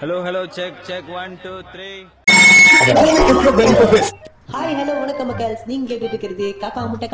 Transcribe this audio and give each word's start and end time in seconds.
Hello 0.00 0.16
hello 0.24 0.42
check 0.48 0.78
check 0.82 1.08
one 1.14 1.32
two 1.44 1.52
three 1.72 1.88
hi 4.52 4.74
hello 4.74 4.94
வணக்கம் 5.00 5.28
மக்கள்ஸ் 5.30 5.64
நீங்க 5.66 5.86
கேட்டுட்டு 5.90 6.14
இருக்கிறது 6.14 6.46
காக்கா 6.62 6.82
முட்டை 6.86 7.08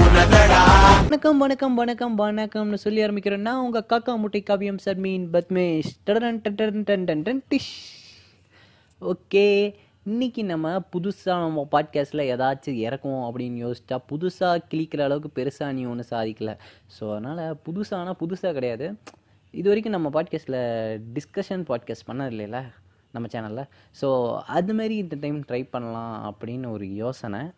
உனதடா 0.00 0.60
வணக்கம் 1.02 1.38
வணக்கம் 1.38 1.74
வணக்கம் 1.74 2.18
வணக்கம்னு 2.18 2.74
சொல்லி 2.74 3.04
ஆரம்பிக்கிறேன்னா 3.04 3.52
உங்க 3.56 3.84
காக்கா 3.88 4.16
முட்டை 4.16 4.42
காவியம் 4.42 4.78
சர்மீன் 4.84 5.26
பத்மேஷ். 5.32 5.90
டடன் 6.06 6.40
டடன் 6.42 6.82
டன் 6.82 7.04
டன் 7.04 7.22
டன் 7.22 7.42
டிஷ். 7.50 7.72
ஓகே. 9.02 9.46
இன்னைக்கு 10.08 10.44
நம்ம 10.44 10.82
புதுசாக 10.92 11.36
நம்ம 11.44 11.68
பாட்காஸ்ட்டில் 11.72 12.22
ஏதாச்சும் 12.22 12.76
இறக்கும் 12.78 13.22
அப்படின்னு 13.22 13.56
யோசிச்சா 13.64 13.96
புதுசாக 14.10 14.58
கிளிக்கிற 14.70 15.00
அளவுக்கு 15.00 15.30
பெருசாக 15.34 15.72
நீ 15.72 15.84
ஒன்றும் 15.84 16.08
சாதிக்கலை. 16.10 16.54
ஸோ 16.96 17.10
அதனால் 17.10 17.58
புதுசானா 17.66 18.12
புதுசாக 18.20 18.52
கிடையாது. 18.52 18.94
இது 19.50 19.66
வரைக்கும் 19.68 19.92
நம்ம 19.92 20.10
பாட்காஸ்ட்டில் 20.10 20.60
டிஸ்கஷன் 21.16 21.64
பாட்காஸ்ட் 21.68 22.06
பண்ணது 22.06 22.32
இல்லைல்ல? 22.34 22.60
நம்ம 23.12 23.28
சேனலில் 23.32 23.64
ஸோ 24.00 24.08
அதுமாரி 24.54 24.96
இந்த 25.04 25.16
டைம் 25.20 25.40
ட்ரை 25.40 25.70
பண்ணலாம் 25.70 26.14
அப்படின்னு 26.30 26.70
ஒரு 26.70 26.94
யோசனை. 26.94 27.50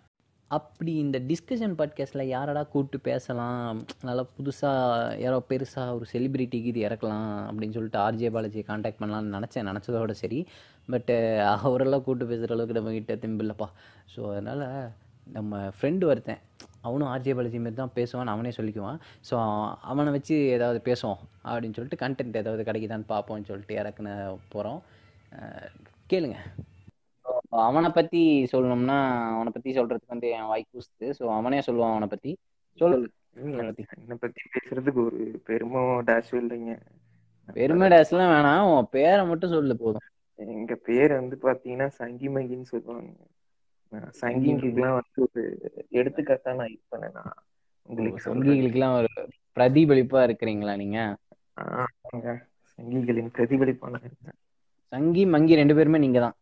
அப்படி 0.51 0.95
இந்த 0.95 1.19
டிஸ்கஷன் 1.19 1.75
பாட்காஸ்ட்டில் 1.79 2.23
யாரடா 2.27 2.63
கூப்பிட்டு 2.63 2.99
பேசலாம்? 3.01 3.87
நல்லா 4.03 4.27
புதுசாக 4.37 5.19
யாரோ 5.21 5.45
பெருசாக 5.49 5.95
ஒரு 5.95 6.07
செலிபிரிட்டிக்கு 6.13 6.71
இது 6.73 6.89
இறக்கலாம் 6.89 7.27
அப்படின்னு 7.49 7.73
சொல்லிட்டு 7.73 7.99
ஆர்ஜே 7.99 8.31
பாலாஜியை 8.31 8.65
காண்டாக்ட் 8.65 9.01
பண்ணலாம்னு 9.03 9.35
நினச்சேன் 9.37 9.69
நினச்சதோட 9.69 10.11
சரி. 10.11 10.47
பட்டு 10.91 11.17
அவரெல்லாம் 11.63 12.03
கூப்பிட்டு 12.03 12.31
பேசுகிற 12.31 12.55
அளவுக்கு 12.55 12.79
நம்மக்கிட்ட 12.81 13.17
திம்பில்லப்பா 13.27 13.69
ஸோ 14.17 14.31
அதனால் 14.31 14.65
நம்ம 15.27 15.69
ஃப்ரெண்டு 15.69 16.05
ஒருத்தன் 16.05 16.41
அவனும் 16.81 17.09
ஆர்ஜே 17.09 17.35
பாலாஜி 17.35 17.59
மாரி 17.59 17.75
தான் 17.75 17.95
பேசுவான்னு 17.95 18.35
அவனே 18.35 18.49
சொல்லிக்குவான். 18.49 18.99
ஸோ 19.31 19.35
அவனை 19.81 20.13
வச்சு 20.13 20.47
ஏதாவது 20.49 20.81
பேசுவோம் 20.85 21.21
அப்படின்னு 21.45 21.75
சொல்லிட்டு 21.75 22.03
கண்டென்ட் 22.07 22.37
ஏதாவது 22.37 22.63
கிடைக்குதான்னு 22.63 23.09
பார்ப்போம்னு 23.09 23.45
சொல்லிட்டு 23.45 23.75
இறக்குன 23.75 24.39
போகிறோம் 24.49 24.81
கேளுங்கள் 26.07 26.47
அவனை 27.53 27.91
பத்தி 27.91 28.21
சொல்லணும்னா 28.53 28.97
அவனை 29.35 29.51
பத்தி 29.53 29.71
சொல்றதுக்கு 29.77 30.15
வந்து 30.15 30.29
என் 30.31 30.51
வாய் 30.51 30.71
கூசுது. 30.73 31.07
ஸோ 31.19 31.25
அவனே 31.37 31.59
சொல்லுவான் 31.59 31.95
அவனை 31.95 32.07
பத்தி. 32.07 32.33
சொல்லு. 32.79 33.09
என்னை 33.41 34.17
பத்தி 34.21 34.43
பேசுறதுக்கு 34.55 35.01
ஒரு 35.05 35.21
பெருமோ 35.49 35.83
டேஷ் 36.09 36.33
இல்லைங்க. 36.41 36.75
பெருமை 37.49 37.87
டேஸ்லாம் 37.89 38.33
வேணாம். 38.35 38.65
உன் 38.73 38.89
பேரை 38.91 39.23
மட்டும் 39.27 39.55
சொல்லு 39.57 39.77
போதும். 39.77 40.07
எங்க 40.39 40.75
பேர் 40.89 41.13
வந்து 41.13 41.37
பாத்தீங்கன்னா 41.43 41.87
சங்கி 42.01 42.29
மங்கின்னு 42.29 42.71
சொல்லுவாங்க. 42.73 43.13
சங்கிங்களுக்குலாம் 44.23 44.99
வந்து 44.99 45.19
ஒரு 45.27 45.43
எடுத்துக்காட்டா 45.91 46.53
நான் 46.55 46.73
இது 46.75 46.83
பண்ணேன். 46.95 47.31
உங்களுக்கு 47.89 48.21
சொல்றேன். 48.21 48.45
சங்கிகளுக்கெல்லாம் 48.45 48.97
ஒரு 48.99 49.11
பிரதிபலிப்பா 49.57 50.21
இருக்கிறீங்களா 50.29 50.75
நீங்க? 50.77 50.99
சங்கிகளின் 52.79 53.33
பிரதிபலிப்பான 53.37 54.01
சங்கி 54.93 55.23
மங்கி 55.27 55.61
ரெண்டு 55.61 55.77
பேருமே 55.79 55.99
நீங்க 55.99 56.21
தான் 56.21 56.37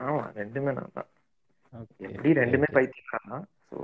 ஆமா 0.00 0.22
ரெண்டுமே 0.36 0.72
நான் 0.76 0.94
தான். 0.94 1.10
எப்படி 2.06 2.30
ரெண்டுமே 2.40 2.68
பைத்தியம் 2.76 3.28
தான் 3.28 3.46
ஸோ 3.68 3.76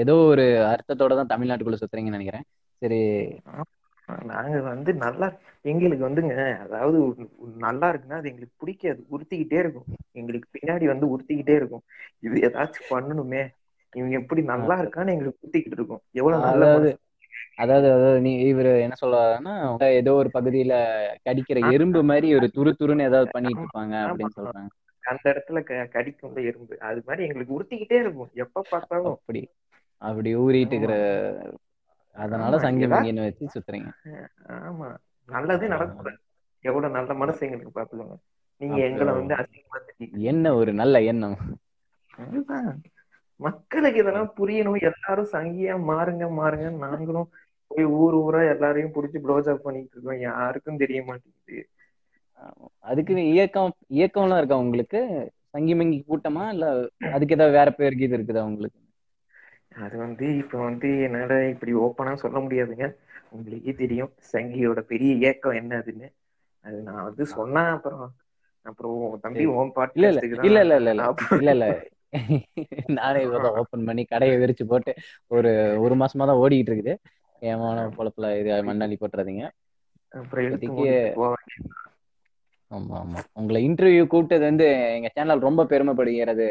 ஏதோ 0.00 0.14
ஒரு 0.30 0.44
அர்த்தத்தோட 0.72 1.12
தான் 1.18 1.32
தமிழ்நாட்டுக்குள்ள 1.32 1.78
சுத்துறீங்கன்னு 1.80 2.18
நினைக்கிறேன். 2.18 2.46
சரி. 2.82 3.00
நாங்க 4.30 4.56
வந்து 4.66 4.90
நல்லா 5.04 5.26
எங்களுக்கு 5.64 6.04
வந்துங்க 6.06 6.34
அதாவது 6.64 6.98
நல்லா 7.64 7.86
இருக்குன்னா 7.92 8.18
அது 8.20 8.30
எங்களுக்கு 8.32 8.60
பிடிக்காது. 8.62 9.00
உறுத்திக்கிட்டே 9.14 9.58
இருக்கும். 9.64 9.88
எங்களுக்கு 10.20 10.48
பின்னாடி 10.56 10.84
வந்து 10.92 11.06
உறுத்திக்கிட்டே 11.14 11.56
இருக்கும். 11.60 11.84
இது 12.22 12.36
ஏதாச்சும் 12.48 12.90
பண்ணணுமே. 12.94 13.42
இவங்க 13.92 14.14
எப்படி 14.20 14.42
நல்லா 14.52 14.74
இருக்கான்னு 14.82 15.14
எங்களுக்கு 15.14 15.42
உறுத்திக்கிட்டு 15.42 15.78
இருக்கும். 15.78 16.02
எவ்வளவு 16.12 16.46
நல்ல 16.48 16.64
அதாவது. 17.56 17.92
அதாவது 17.92 18.20
நீ 18.20 18.32
இவரு 18.54 18.80
என்ன 18.80 18.94
சொல்றாருன்னா 19.00 19.54
ஏதோ 19.92 20.12
ஒரு 20.12 20.30
பகுதியில 20.34 20.74
கடிக்கிற 21.24 21.72
எறும்பு 21.72 22.02
மாதிரி 22.02 22.34
ஒரு 22.34 22.50
துரு 22.54 22.72
துருன்னு 22.78 23.02
ஏதாவது 23.02 23.30
பண்ணிட்டு 23.30 23.62
இருப்பாங்க 23.62 23.94
அப்படின்னு 24.06 24.34
சொல்றாங்க. 24.36 24.68
அந்த 25.04 25.24
இடத்துல 25.24 25.62
க- 25.62 25.90
கடிக்கும்ல 25.92 26.44
எறும்பு. 26.44 26.80
அது 26.80 27.02
மாதிரி 27.06 27.26
எங்களுக்கு 27.26 27.54
உறுத்திக்கிட்டே 27.60 28.00
இருக்கும் 28.00 28.30
எப்ப 28.34 28.62
பார்த்தாலும். 28.70 29.12
அப்படி 29.12 29.42
அப்படி 30.02 30.36
ஊறிட்டு 30.36 30.72
இருக்கிற 30.72 30.94
அதனால 32.16 32.58
சங்கி 32.58 32.86
மங்கின்னு 32.86 33.22
வச்சு 33.22 33.46
சுத்துறீங்க. 33.54 33.90
ஆமா. 34.48 34.88
நல்லதே 35.28 35.66
நடக்கூடாது 35.66 36.18
எவ்வளவு 36.64 36.94
நல்ல 36.94 37.14
மனசு 37.14 37.46
எங்களுக்கு 37.46 37.80
பாத்துக்கோங்க 37.80 38.16
நீங்க 38.60 38.76
எங்களை 38.84 39.12
வந்து 39.12 39.34
அசிங்கமா 39.34 39.78
என்ன 40.20 40.54
ஒரு 40.54 40.72
நல்ல 40.72 41.02
எண்ணம். 41.02 41.38
மக்களுக்கு 43.40 44.00
இதெல்லாம் 44.00 44.32
புரியணும். 44.36 44.80
எல்லாரும் 44.80 45.28
சங்கியா 45.32 45.74
மாறுங்க 45.90 46.26
மாறுங்க 46.38 46.70
நாங்களும் 46.78 47.28
போய் 47.70 47.86
ஊர் 47.98 48.16
ஊரா 48.20 48.40
எல்லாரையும் 48.52 48.94
புடிச்சு 48.94 49.18
ப்ளோஜப் 49.22 49.64
பண்ணிட்டு 49.64 49.94
இருக்கோம். 49.94 50.20
யாருக்கும் 50.26 50.80
தெரிய 50.82 51.00
மாட்டேங்குது. 51.06 51.58
அதுக்கு 52.84 53.14
இயக்கம் 53.30 53.68
இயக்கம்லாம் 53.94 54.40
இருக்கா 54.40 54.58
உங்களுக்கு? 54.62 55.00
சங்கி 55.52 55.74
மங்கி 55.76 55.98
கூட்டமா? 56.04 56.44
இல்ல 56.54 56.66
அதுக்கு 57.10 57.36
ஏதாவது 57.36 57.58
வேற 57.58 57.70
பேர் 57.76 57.98
கீது 57.98 58.16
இருக்குதா 58.18 58.44
உங்களுக்கு? 58.50 58.78
அது 59.80 59.94
வந்து 59.98 60.26
இப்ப 60.42 60.58
வந்து 60.60 60.88
என்னால 61.06 61.32
இப்படி 61.52 61.72
ஓப்பனா 61.82 62.12
சொல்ல 62.22 62.38
முடியாதுங்க. 62.44 62.86
உங்களுக்கே 63.32 63.74
தெரியும் 63.78 64.12
சங்கியோட 64.30 64.80
பெரிய 64.88 65.12
இயக்கம் 65.20 65.58
என்ன 65.60 65.72
அதுன்னு. 65.78 66.08
அது 66.64 66.78
நான் 66.86 67.06
வந்து 67.08 67.24
சொன்னா 67.32 67.62
அப்புறம் 67.74 68.06
அப்புறம் 68.66 68.94
தம்பி 69.24 69.44
ஓம் 69.54 69.74
இல்ல 69.96 70.06
இல்ல. 70.08 70.20
பாட்டு 70.20 70.46
இல்ல 70.46 70.58
இல்ல 70.64 70.74
இல்ல 70.80 70.90
இல்ல. 70.94 71.04
இல்ல 71.38 71.50
இல்ல. 71.56 71.66
நானே 72.96 73.20
ஓபன் 73.60 73.86
பண்ணி 73.88 74.02
கடையை 74.06 74.34
விரிச்சு 74.38 74.64
போட்டு 74.66 74.92
ஒரு 75.30 75.50
ஒரு 75.84 75.94
மாசமா 76.02 76.24
தான் 76.26 76.40
ஓடிக்கிட்டு 76.42 76.72
இருக்குது. 76.72 76.94
ஏமான 77.42 77.86
பொழப்புல 77.96 78.26
இது 78.40 78.50
மண்ணாளி 78.68 78.96
போட்டுறாதீங்க. 78.98 79.44
ஆமா 82.70 82.94
ஆமா. 83.00 83.20
உங்களை 83.32 83.60
இன்டர்வியூ 83.68 84.04
கூப்பிட்டது 84.06 84.40
வந்து 84.40 84.66
எங்க 84.96 85.08
சேனல் 85.14 85.38
ரொம்ப 85.38 85.64
பெருமைப்படுகிறது. 85.64 86.48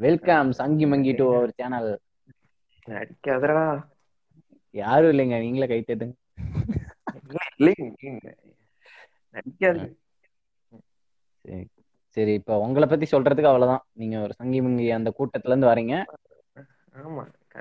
welcome 0.00 0.50
Sanghi 0.52 0.86
monkey 0.86 1.12
to 1.14 1.26
our 1.36 1.52
channel 1.54 1.90
நடிக்காதடா 2.88 3.64
யாரும் 4.74 5.12
இல்லைங்க 5.12 5.36
நீங்களே 5.38 5.66
கை. 5.68 5.80
நடிக்காது 9.34 9.86
சரி 12.16 12.32
இப்ப 12.32 12.58
உங்களை 12.58 12.86
பத்தி 12.88 13.06
சொல்றதுக்கு 13.06 13.50
அவ்வளவுதான். 13.50 13.84
நீங்க 13.92 14.16
ஒரு 14.20 14.32
சங்கி 14.32 14.60
மங்கி 14.60 14.86
அந்த 14.90 15.10
கூட்டத்துல 15.18 15.52
இருந்து 15.52 15.70
வரீங்க. 15.72 15.94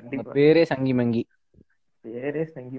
ஆமா 0.01 0.24
பேரே 0.35 0.63
சங்கி 0.72 0.94
மங்கி. 0.94 1.24
பேரே 2.06 2.44
சங்கி 2.53 2.78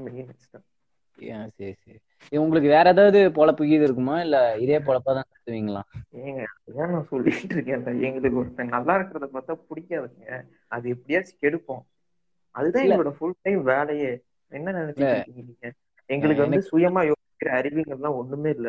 ஏன் 1.19 1.51
சரி 1.57 1.75
சரி. 1.83 1.99
உங்களுக்கு 2.33 2.69
வேற 2.69 2.87
ஏதாவது 2.89 3.19
பொழப்பு 3.37 3.63
கீது 3.65 3.85
இருக்குமா? 3.87 4.15
இல்ல 4.21 4.37
இதே 4.57 4.79
பொழப்பா 4.79 5.11
தான் 5.17 5.29
சுத்துவீங்களா 5.33 5.83
ஏங்க 6.23 6.45
நான் 6.93 7.09
சொல்லிட்டு 7.11 7.55
இருக்கேன் 7.57 8.01
எங்களுக்கு 8.09 8.39
ஒருத்தன் 8.39 8.75
நல்லா 8.77 8.95
இருக்கிறத 8.99 9.27
பார்த்தா 9.35 9.55
பிடிக்காதுங்க. 9.69 10.39
அது 10.69 10.89
எப்படியாச்சும் 10.89 11.43
கெடுப்போம். 11.43 11.85
அதுதான். 12.55 12.85
எங்களோட 12.85 13.13
ஃபுல் 13.19 13.43
டைம் 13.43 13.63
வேலையே. 13.65 14.13
என்ன 14.53 14.73
நீங்க 14.89 15.71
எங்களுக்கு 16.11 16.45
வந்து 16.47 16.61
சுயமா 16.71 17.03
யோசிக்கிற 17.11 17.51
அறிவுங்கள்லாம் 17.61 18.19
ஒண்ணுமே 18.21 18.51
இல்ல. 18.51 18.69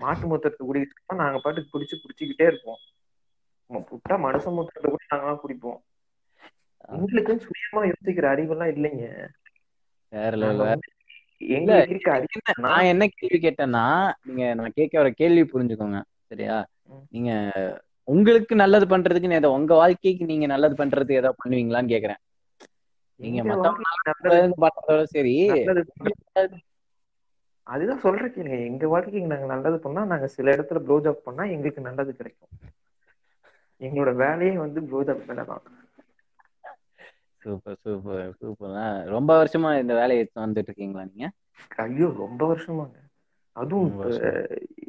மாட்டு 0.00 0.26
மூத்தத்தை 0.26 0.62
குடிக்கிட்டு 0.66 1.20
நாங்க 1.22 1.38
பாட்டுக்கு 1.38 1.72
பிடிச்சு 1.74 2.02
பிடிச்சிக்கிட்டே 2.02 2.46
இருப்போம். 2.46 2.80
புட்டா 3.90 4.14
மனுஷ 4.26 4.52
மூத்தத்தை 4.54 4.88
கூட 4.90 5.02
நாங்களாம் 5.12 5.42
குடிப்போம். 5.44 5.80
எங்களுக்கு 6.88 7.34
சுயமா 7.46 7.82
யோசிக்கிற 7.90 8.26
அறிவெல்லாம் 8.34 8.72
இல்லைங்க. 8.74 9.06
வேற 10.14 10.32
அறிவு 12.14 12.42
நான் 12.64 12.88
என்ன 12.90 13.04
கேள்வி 13.12 13.38
கேட்டேன்னா 13.44 13.84
நீங்க 14.22 14.44
நான் 14.58 14.76
கேட்க 14.76 14.94
வர 15.00 15.10
கேள்வி 15.14 15.44
புரிஞ்சுக்கோங்க 15.46 15.98
சரியா. 16.30 16.56
நீங்க 17.14 17.30
உங்களுக்கு 18.08 18.54
நல்லது 18.60 18.86
பண்றதுக்கு 18.88 19.38
ஏதோ 19.38 19.50
உங்க 19.56 19.74
வாழ்க்கைக்கு 19.74 20.24
நீங்க 20.24 20.46
நல்லது 20.46 20.74
பண்றதுக்கு 20.76 21.20
ஏதோ 21.22 21.32
பண்ணுவீங்களான்னு 21.38 21.92
கேக்குறேன் 21.94 22.20
நீங்க 23.20 23.40
பண்றதோட 24.62 25.02
சரி 25.14 25.34
அதுதான் 27.66 28.02
சொல்றேன் 28.02 28.32
கேளுங்க 28.32 28.58
எங்க 28.66 28.84
வாழ்க்கைக்கு 28.88 29.32
நாங்க 29.32 29.48
நல்லது 29.50 29.78
பண்ணா 29.82 30.02
நாங்க 30.10 30.28
சில 30.34 30.54
இடத்துல 30.56 30.82
ப்ளோ 30.84 30.96
ஜாப் 31.04 31.24
பண்ணா 31.24 31.44
எங்களுக்கு 31.52 31.86
நல்லது 31.86 32.12
கிடைக்கும். 32.14 32.52
எங்களோட 33.80 34.10
வேலையே 34.18 34.54
வந்து 34.58 34.80
ப்ளோ 34.86 35.00
ஜாப் 35.04 35.24
வேலை 35.24 35.44
தான் 35.46 35.64
சூப்பர் 37.44 37.78
சூப்பர் 37.80 38.32
சூப்பர் 38.38 38.76
ரொம்ப 39.14 39.30
வருஷமா 39.40 39.70
இந்த 39.80 39.94
வேலையை 40.00 40.24
வந்துட்டு 40.38 40.68
இருக்கீங்களா 40.68 41.04
நீங்க? 41.06 41.28
ஐயோ 41.82 42.08
ரொம்ப 42.18 42.40
வருஷமாங்க. 42.50 42.96
அதுவும் 43.56 43.92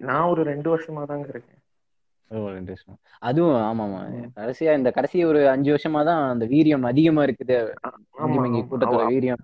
நான் 0.06 0.30
ஒரு 0.32 0.44
ரெண்டு 0.52 0.68
வருஷமா 0.74 1.04
தாங்க 1.08 1.28
இருக்கேன். 1.30 1.62
ஓ, 2.32 2.38
ரெண்டு 2.54 2.72
வருஷம். 2.74 2.98
அதுவும் 3.22 3.56
ஆமா 3.62 3.84
ஆமா. 3.88 4.00
கடைசியா 4.38 4.72
இந்த 4.78 4.90
கடைசி 4.98 5.18
ஒரு 5.26 5.42
அஞ்சு 5.54 5.70
வருஷமா 5.74 6.02
தான் 6.10 6.22
அந்த 6.32 6.46
வீரியம் 6.54 6.90
அதிகமா 6.92 7.24
இருக்குது. 7.28 7.58
கூட்டத்தோட 8.64 9.04
வீரியம் 9.12 9.44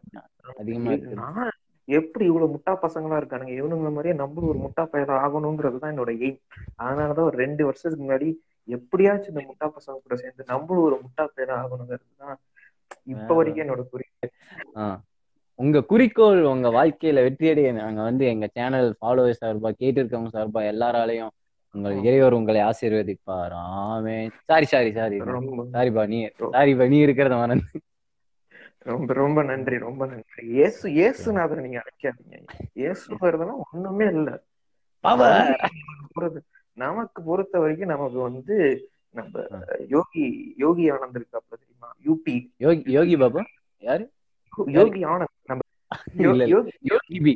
அதிகமா 0.55 0.91
இருக்குது. 0.93 1.19
நான் 1.21 1.51
எப்படி 1.87 2.23
இவ்வளவு 2.27 2.53
முட்டா 2.53 2.73
பசங்களா 2.83 3.19
இருக்கானுங்க? 3.19 3.53
இவனுங்க 3.59 3.89
மாதிரியே 3.89 4.15
நம்மளும் 4.21 4.51
ஒரு 4.51 4.59
முட்டா 4.65 4.83
பையலா 4.91 5.15
ஆகணுங்கிறது 5.23 5.79
தான் 5.79 5.93
என்னோட 5.93 6.11
எய்ம் 6.19 6.39
அதனாலதான் 6.81 7.29
ஒரு 7.29 7.37
ரெண்டு 7.43 7.61
வருஷத்துக்கு 7.67 8.03
முன்னாடி 8.03 8.29
எப்படியாச்சும் 8.67 9.33
இந்த 9.33 9.43
முட்டா 9.49 9.67
பசங்க 9.75 9.97
கூட 9.99 10.15
சேர்ந்து 10.17 10.51
நம்மளும் 10.51 10.87
ஒரு 10.87 10.97
முட்டா 11.03 11.23
பேரா 11.31 11.55
ஆகணுங்கிறது 11.61 12.09
தான் 12.21 12.37
இப்ப 13.07 13.35
வரைக்கும் 13.35 13.63
என்னோட 13.65 13.83
குறிக்கோள். 13.89 14.33
உங்க 15.59 15.79
குறிக்கோள் 15.85 16.39
உங்க 16.45 16.67
வாழ்க்கையில 16.71 17.23
வெற்றியடைய 17.25 17.69
நாங்க 17.75 17.99
வந்து 18.03 18.23
எங்க 18.27 18.45
சேனல் 18.53 18.89
ஃபாலோவர்ஸ் 18.97 19.41
சார்பா 19.41 19.69
கேட்டு 19.75 19.99
இருக்கவங்க 20.01 20.31
சார்பா 20.31 20.61
எல்லாராலையும் 20.71 21.33
உங்கள் 21.75 21.97
இறைவர் 22.01 22.37
உங்களை 22.37 22.61
ஆசீர்வதிப்பார்? 22.63 23.53
ஆமே 23.83 24.15
சாரி 24.47 24.67
சாரி 24.73 24.91
சாரி 24.93 25.19
சாரிப்பா 25.73 26.03
நீ 26.07 26.19
சாரிப்பா 26.53 26.85
நீ 26.89 26.97
இருக்கிறத 27.05 27.35
மறந்து. 27.37 27.69
ரொம்ப 28.87 29.13
ரொம்ப 29.15 29.39
நன்றி 29.49 29.75
ரொம்ப 29.79 30.03
நன்றி. 30.07 30.25
இயேசு 30.51 30.83
இயேசுநாதர் 30.95 31.63
நீங்க 31.63 31.79
அழைக்காதீங்க. 31.83 32.37
இயேசுங்கிறதெல்லாம் 32.75 33.63
ஒண்ணுமே 33.67 34.07
இல்ல. 34.13 34.29
நமக்கு 36.77 37.19
பொறுத்த 37.23 37.55
வரைக்கும் 37.59 37.93
நமக்கு 37.93 38.19
வந்து 38.21 38.55
நம்ம 39.15 39.35
யோகி 39.89 40.25
யோகி 40.57 40.83
ஆனந்த் 40.91 41.17
இருக்காப்ல 41.19 41.55
தெரியுமா 41.55 41.89
யூபி 42.05 42.35
யோகி 42.57 42.83
யோகி 42.91 43.15
பாபா? 43.17 43.41
யாரு? 43.83 44.03
யோகி 44.75 45.01
ஆனந்த். 45.05 45.35
நம்ம. 45.45 45.61
யோகி 46.93 47.33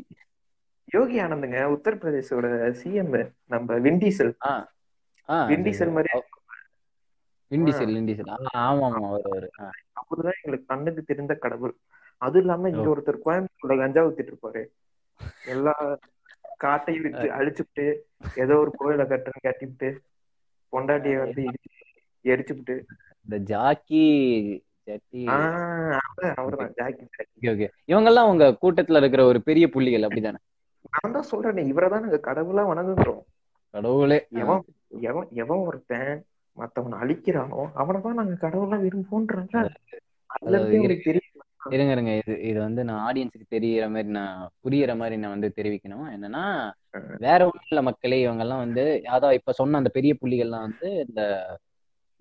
யோகி 0.88 1.16
ஆனந்துங்க 1.19 1.60
உத்தரப்பிரதேசோட 1.75 2.48
சிஎம் 2.80 3.13
நம்ம 3.45 3.77
விண்டீசல் 3.86 4.33
விண்டீசல் 5.50 5.94
மாதிரி 5.94 6.12
விண்டிசல் 7.51 7.94
விண்டிசல் 7.95 8.30
ஆமா 8.62 8.86
ஆமா 8.88 9.10
அவர் 9.10 9.28
அவர். 9.30 9.48
அவருதான் 10.01 10.38
எங்களுக்கு 10.38 10.66
கண்ணுக்கு 10.66 11.01
தெரிந்த 11.04 11.33
கடவுள். 11.36 11.74
அது 12.21 12.39
இல்லாம 12.39 12.69
இங்க 12.69 12.88
ஒருத்தர் 12.89 13.24
கோயம்புத்தூர்ல 13.25 13.75
கஞ்சா 13.78 14.04
ஊத்திட்டு 14.06 14.33
இருப்பாரு. 14.33 14.62
எல்லா 15.45 15.74
காட்டையும் 16.63 17.06
விட்டு 17.06 17.28
அழிச்சுட்டு 17.31 17.86
ஏதோ 18.36 18.56
ஒரு 18.57 18.71
கோயிலை 18.75 19.06
கட்டுன்னு 19.06 19.45
கட்டிவிட்டு 19.45 19.89
பொண்டாட்டிய 20.74 21.18
வந்து 21.19 21.44
எரிச்சுவிட்டு 22.25 22.75
இந்த 23.25 23.38
ஜாக்கி 23.51 24.06
ஓகே. 27.51 27.68
இவங்கெல்லாம் 27.92 28.30
உங்க 28.31 28.45
கூட்டத்துல 28.62 29.00
இருக்கிற 29.01 29.22
ஒரு 29.25 29.39
பெரிய 29.48 29.66
புள்ளிகள் 29.68 30.06
அப்படிதானே? 30.07 30.39
நான் 30.94 31.16
தான் 31.16 31.30
சொல்றேனே 31.31 31.63
இவரை 31.72 31.88
தான் 31.89 32.04
நாங்க 32.04 32.19
கடவுளா 32.27 32.63
வணங்குகிறோம். 32.72 33.24
கடவுளே. 33.74 34.19
எவன் 34.42 34.62
எவன் 35.10 35.27
எவன் 35.44 35.63
ஒருத்தன் 35.68 36.12
மத்தவனை 36.57 36.98
அழிக்கிறானோ 37.04 37.62
அவனை 37.74 38.00
தான் 38.01 38.19
நாங்க 38.19 38.36
கடவுளா 38.45 38.78
விரும்புவோன்றாங்க. 38.83 39.63
இருங்க 41.74 41.92
இருங்க 41.94 42.12
இது 42.21 42.33
இது 42.50 42.57
வந்து 42.60 42.81
நான் 42.83 43.04
ஆடியன்ஸுக்கு 43.07 43.48
தெரியற 43.54 43.86
மாதிரி 43.89 44.10
நான் 44.18 44.33
புரியற 44.63 44.92
மாதிரி 44.98 45.16
நான் 45.21 45.36
வந்து 45.36 45.50
தெரிவிக்கணும். 45.57 46.07
என்னன்னா 46.16 46.44
வேற 47.25 47.39
இல்ல 47.63 47.81
மக்களே 47.81 48.19
இவங்க 48.21 48.44
எல்லாம் 48.45 48.63
வந்து 48.66 48.83
அதான் 49.16 49.38
இப்ப 49.39 49.54
சொன்ன 49.60 49.80
அந்த 49.81 49.92
பெரிய 49.98 50.13
புள்ளிகள்லாம் 50.21 50.68
வந்து 50.68 50.89
இந்த 51.06 51.21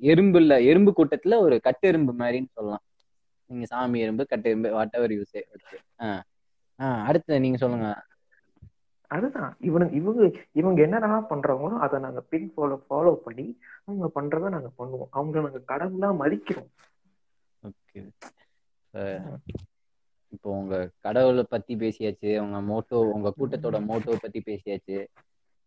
எறும்புல 0.00 0.55
எறும்பு 0.70 0.91
கூட்டத்துல 0.96 1.38
ஒரு 1.46 1.56
கட்டெரும்பு 1.67 2.12
மாதிரின்னு 2.20 2.55
சொல்லலாம். 2.56 2.85
நீங்க 3.50 3.67
சாமி 3.73 4.02
எறும்பு 4.05 4.25
கட்டெரும்பு 4.32 4.70
வாட் 4.76 4.96
எவர் 4.99 5.14
யூஸ் 5.19 5.38
அடுத்து 7.08 7.41
நீங்க 7.44 7.58
சொல்லுங்க. 7.62 7.88
அதுதான். 9.11 9.52
இவனுங்க 9.69 9.94
இவங்க 9.99 10.23
இவங்க 10.52 10.79
என்னென்னலாம் 10.87 11.29
பண்றாங்களோ 11.32 11.76
அதை 11.87 11.96
நாங்க 12.05 12.20
பின் 12.32 12.49
ஃபாலோ 12.55 12.76
ஃபாலோ 12.87 13.12
பண்ணி 13.26 13.46
அவங்க 13.85 14.06
பண்றதை 14.17 14.49
நாங்க 14.55 14.70
பண்ணுவோம். 14.79 15.11
அவங்கள 15.19 15.43
நாங்க 15.46 15.62
கடவுளா 15.73 16.11
மதிக்கிறோம். 16.23 16.70
ஓகே. 17.62 18.00
இப்போ 20.32 20.49
உங்க 20.61 20.76
கடவுளை 21.06 21.44
பத்தி 21.49 21.75
பேசியாச்சு 21.76 22.31
உங்க 22.44 22.58
மோட்டோ 22.70 22.99
உங்க 23.17 23.32
கூட்டத்தோட 23.38 23.79
மோட்டோ 23.91 24.17
பத்தி 24.25 24.41
பேசியாச்சு. 24.49 24.96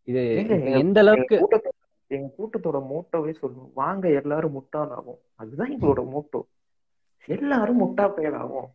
இது 0.08 0.22
எந்த 0.82 1.00
அளவுக்கு 1.00 1.38
எங்க 2.12 2.28
கூட்டத்தோட 2.36 2.78
மோட்டோவே 2.90 3.32
சொல்லுவோம் 3.38 3.74
வாங்க 3.76 4.08
எல்லாரும் 4.20 4.56
முட்டாள் 4.58 4.92
ஆகும் 4.92 5.22
அதுதான் 5.36 5.74
எங்களோட 5.74 6.04
மோட்டோ 6.10 6.42
எல்லாரும் 7.28 7.82
முட்டா 7.82 8.06
பயல் 8.10 8.38
ஆகும் 8.38 8.70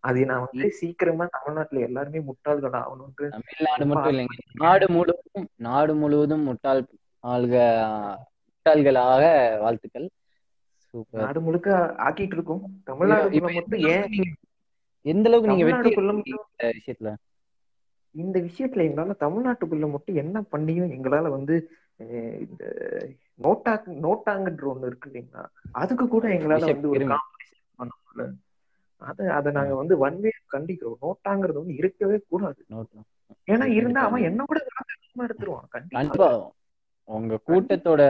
அது 0.00 0.20
நான் 0.26 0.44
வந்து 0.44 0.68
சீக்கிரமா 0.78 1.24
தமிழ்நாட்டுல 1.34 1.80
எல்லாருமே 1.80 2.20
முட்டாள்கள் 2.28 2.78
ஆகணும்னு 2.80 3.28
தமிழ்நாடு 3.34 3.84
மட்டும் 3.86 4.12
இல்லைங்க. 4.12 4.36
நாடு 4.60 4.86
முழுவதும் 4.88 5.46
நாடு 5.58 5.94
முழுவதும் 5.94 6.42
முட்டாள் 6.42 6.82
ஆள்க 7.24 7.54
முட்டாள்களாக 8.48 9.22
வாழ்த்துக்கள். 9.60 10.06
நாடு 11.14 11.40
முழுக்க 11.40 11.68
ஆக்கிட்டு 12.06 12.36
இருக்கோம். 12.36 12.62
மட்டும் 13.50 13.82
ஏன் 13.92 14.06
எந்த 15.04 15.26
அளவுக்கு 15.28 15.52
நீங்க 15.52 15.66
வெற்றி 15.68 15.90
இந்த 16.22 16.72
விஷயத்துல? 16.78 17.10
இந்த 18.14 18.36
விஷயத்துல 18.40 18.84
எங்களால 18.86 19.14
தமிழ்நாட்டுக்குள்ள 19.20 19.90
மட்டும் 19.90 20.16
என்ன 20.16 20.36
பண்ணியும் 20.52 20.92
எங்களால 20.96 21.28
வந்து 21.28 21.56
இந்த 22.42 22.62
நோட்டா 23.40 23.72
நோட்டாங்கன்ற 24.04 24.64
ஒண்ணு 24.72 24.86
இருக்கு 24.86 25.08
இல்லைங்களா? 25.10 25.42
அதுக்கு 25.74 26.04
கூட 26.08 26.24
எங்களால 26.28 26.64
வந்து 26.72 26.90
ஒரு. 26.90 27.06
காம்படிஷன் 27.12 28.36
அதை 29.02 29.26
அதை 29.36 29.50
நாங்க 29.52 29.74
வந்து 29.74 29.94
வன்மையா 30.00 30.38
கண்டிக்கிறோம். 30.52 30.98
நோட்டாங்கிறது 31.00 31.60
வந்து 31.60 31.74
இருக்கவே 31.74 32.16
கூடாது. 32.28 32.60
ஏன்னா 33.48 33.66
இருந்தா. 33.78 34.00
அவன் 34.02 34.22
என்ன 34.22 34.44
கூட 34.44 34.58
எடுத்துருவான். 35.18 35.68
கண்டிப்பா. 35.70 36.28
உங்க 37.08 37.38
கூட்டத்தோட 37.46 38.02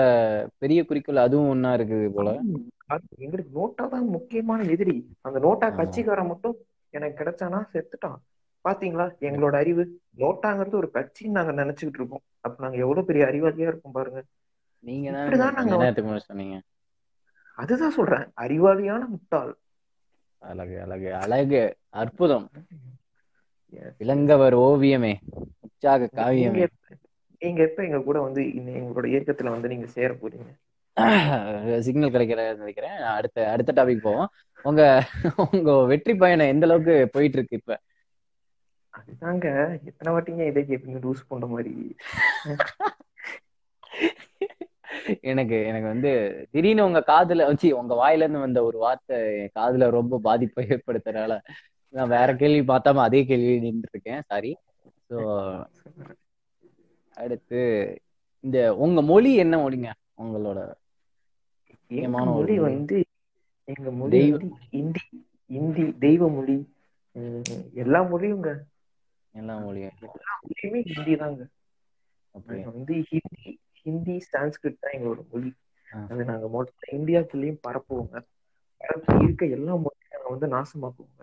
பெரிய 0.58 0.81
குறிக்கோள் 0.85 1.25
அதுவும் 1.25 1.49
ஒண்ணா 1.49 1.70
இருக்குது 1.76 2.08
போல. 2.17 2.31
எங்களுக்கு 3.19 3.53
நோட்டா 3.58 3.85
தான் 3.88 4.06
முக்கியமான 4.08 4.64
எதிரி. 4.75 4.96
அந்த 5.26 5.38
நோட்டா. 5.38 5.69
கட்சிக்காரன் 5.76 6.26
மட்டும் 6.26 6.56
எனக்கு 6.94 7.19
கிடைச்சானா 7.20 7.61
செத்துட்டான். 7.73 8.19
பாத்தீங்களா? 8.65 9.07
எங்களோட 9.21 9.55
அறிவு. 9.55 9.83
நோட்டாங்கிறது 10.17 10.81
ஒரு 10.83 10.91
கட்சின்னு 10.95 11.37
நாங்க 11.39 11.53
நினைச்சுக்கிட்டு 11.62 12.01
இருக்கோம். 12.01 12.25
அப்ப 12.41 12.57
நாங்க 12.65 12.77
எவ்வளவு 12.77 13.07
பெரிய 13.07 13.25
அறிவாளியா 13.27 13.69
இருக்கோம் 13.71 13.97
பாருங்க. 13.99 14.21
நீங்க 14.85 15.09
சொன்னீங்க? 16.27 16.57
அதுதான் 17.59 17.91
சொல்றேன். 17.91 18.27
அறிவாளியான 18.41 19.03
முட்டாள். 19.07 19.53
அழகு 20.43 20.77
அழகு 20.83 21.09
அழகு 21.15 21.61
அற்புதம். 22.01 22.47
இளங்கவர் 24.05 24.55
ஓவியமே 24.67 25.13
உற்சாக 25.61 26.09
காவியமே. 26.17 26.63
நீங்க 27.43 27.61
எப்ப 27.63 27.83
எங்க 27.83 28.01
கூட 28.09 28.19
வந்து 28.21 28.43
எங்களோட 28.43 29.06
இயக்கத்துல 29.15 29.51
வந்து 29.51 29.69
நீங்க 29.69 29.87
சேர 29.97 30.11
போறீங்க? 30.13 30.51
சிக்னல் 31.81 32.15
கிடைக்கிற 32.15 32.41
நினைக்கிறேன். 32.56 32.97
அடுத்த 33.19 33.51
அடுத்த 33.51 33.73
டாபிக் 33.77 34.06
போவோம். 34.06 34.31
உங்க 34.63 34.83
உங்க 35.53 35.71
வெற்றி 35.93 36.15
பயணம் 36.15 36.53
எந்த 36.55 36.67
அளவுக்கு 36.67 36.97
போயிட்டு 37.15 37.39
இருக்கு 37.39 37.61
இப்ப? 37.61 37.75
அதுதாங்க. 38.95 39.47
எத்தனை 39.89 40.13
வாட்டிங்க 40.15 40.45
இதை 40.47 40.63
கேட்பீங்க 40.65 41.01
லூஸ் 41.01 41.29
போன்ற 41.29 41.47
மாதிரி. 41.47 41.73
எனக்கு 45.23 45.57
எனக்கு 45.67 45.87
வந்து 45.87 46.11
திடீர்னு 46.53 46.87
உங்க 46.87 47.01
காதுல 47.06 47.47
வச்சு 47.47 47.69
உங்க 47.77 47.94
வாயில 47.94 48.25
இருந்து 48.25 48.39
வந்த 48.39 48.61
ஒரு 48.65 48.79
வார்த்தை 48.79 49.17
என் 49.37 49.55
காதுல 49.55 49.89
ரொம்ப 49.91 50.20
பாதிப்பை 50.23 50.65
ஏற்படுத்துறதுனால 50.69 51.35
நான் 51.94 52.09
வேற 52.09 52.31
கேள்வி 52.37 52.63
பார்த்தாம 52.73 53.03
அதே 53.05 53.20
கேள்வி 53.25 53.55
நின்று 53.61 53.93
இருக்கேன் 53.93 54.23
சாரி 54.27 54.53
ஸோ 55.09 55.19
அடுத்து 57.17 57.61
இந்த 58.44 58.59
உங்க 58.77 59.01
மொழி 59.03 59.31
என்ன 59.37 59.55
மொழிங்க? 59.59 59.89
உங்களோட 60.17 60.59
மொழி. 62.29 62.55
வந்து 62.61 62.97
எங்க 63.69 63.91
மொழி 63.93 64.20
இந்தி 64.81 65.03
இந்தி 65.51 65.85
தெய்வ 65.99 66.29
மொழி. 66.29 66.56
எல்லா 67.75 68.01
மொழியுங்க. 68.03 68.51
எல்லா 69.34 69.55
மொழியும் 69.60 69.96
ஹிந்தி 70.87 71.15
தாங்க. 71.20 71.41
வந்து 72.69 72.94
ஹிந்தி 73.10 73.51
ஹிந்தி 73.81 74.17
சான்ஸ்கிரிட் 74.29 74.81
தான் 74.81 74.94
எங்களோட 74.96 75.20
மொழி. 75.29 75.51
அது 76.10 76.22
நாங்க 76.25 76.46
மொத்த 76.49 76.91
இந்தியாக்குள்ளேயும் 76.99 77.63
பரப்புவோங்க. 77.65 78.15
பரப்பி 78.81 79.15
இருக்க 79.20 79.44
எல்லா 79.53 79.75
மொழியும் 79.79 80.13
நாங்க 80.15 80.29
வந்து 80.31 80.49
நாசமாக்குவோங்க. 80.53 81.20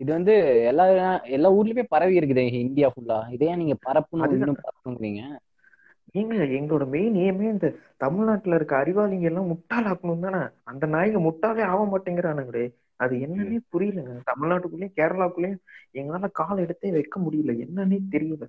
இது 0.00 0.10
வந்து 0.12 0.34
எல்லா 0.70 0.84
எல்லா 1.30 1.48
ஊர்லயுமே 1.54 1.84
பரவி 1.88 2.18
இருக்குது 2.20 2.44
இந்தியா 2.62 2.88
ஃபுல்லா 2.92 3.18
இதே 3.30 3.50
நீங்க 3.56 3.76
பரப்பணும். 3.86 4.34
இன்னும் 4.36 4.62
பரப்பணுங்கிறீங்க? 4.62 5.22
ஏங்க 6.14 6.34
எங்களோட 6.56 6.84
மெயின் 6.88 7.16
ஏமே 7.22 7.46
இந்த 7.50 7.68
தமிழ்நாட்டுல 7.98 8.56
இருக்க 8.56 8.74
அறிவாளிங்க 8.78 9.28
எல்லாம் 9.30 9.50
முட்டாளாக்கணும் 9.52 10.24
தானே. 10.26 10.42
அந்த 10.64 10.84
நாய்ங்க 10.88 11.20
முட்டாளே 11.26 11.64
ஆக 11.68 11.82
மாட்டேங்கிறானுங்களே. 11.92 12.64
அது 13.02 13.14
என்னன்னே 13.24 13.58
புரியலங்க. 13.72 14.14
தமிழ்நாட்டுக்குள்ளேயும் 14.30 14.96
கேரளாக்குள்ளேயும் 14.98 15.62
எங்களால 15.94 16.28
கால் 16.40 16.62
எடுத்தே 16.64 16.90
வைக்க 16.92 17.16
முடியல. 17.20 17.54
என்னன்னே 17.64 17.98
தெரியல. 18.14 18.44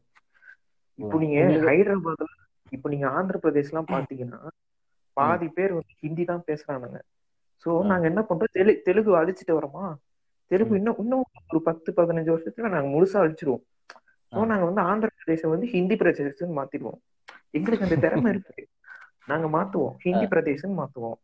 இப்போ 1.00 1.16
நீங்க 1.24 1.38
ஹைதராபாத்ல 1.68 2.28
இப்போ 2.72 2.88
நீங்க 2.90 3.08
ஆந்திர 3.16 3.38
பிரதேஷ் 3.44 3.72
எல்லாம் 3.72 3.92
பாத்தீங்கன்னா 3.92 4.40
பாதி 5.18 5.48
பேர் 5.58 5.74
வந்து 5.74 5.94
ஹிந்தி 6.02 6.24
தான் 6.26 6.46
பேசுறானுங்க. 6.48 7.00
சோ. 7.66 7.70
நாங்க 7.90 8.06
என்ன 8.08 8.22
பண்றோம்? 8.22 8.54
தெலு 8.54 8.74
தெலுங்கு 8.88 9.12
அழிச்சிட்டு 9.20 9.58
வரோமா 9.58 9.86
தெலுங்கு 10.52 10.76
இன்னும் 10.76 10.98
இன்னும் 10.98 11.24
ஒரு 11.50 11.60
பத்து 11.64 11.90
பதினஞ்சு 11.92 12.32
வருஷத்துல 12.34 12.70
நாங்க 12.70 12.90
முழுசா 12.90 13.18
அழிச்சிருவோம். 13.22 13.64
சோ. 14.32 14.46
நாங்க 14.52 14.66
வந்து 14.66 14.82
ஆந்திர 14.84 15.10
பிரதேசம் 15.18 15.54
வந்து 15.54 15.68
ஹிந்தி 15.68 15.96
பிரதேசம் 15.96 16.58
மாத்திடுவோம். 16.58 17.00
எங்களுக்கு 17.54 17.86
அந்த 17.88 17.98
திறமை 18.04 18.30
இருக்கு. 18.36 18.64
நாங்க 19.28 19.48
மாத்துவோம். 19.54 19.96
ஹிந்தி 20.06 20.26
பிரதேசம் 20.28 20.78
மாத்துவோம். 20.80 21.18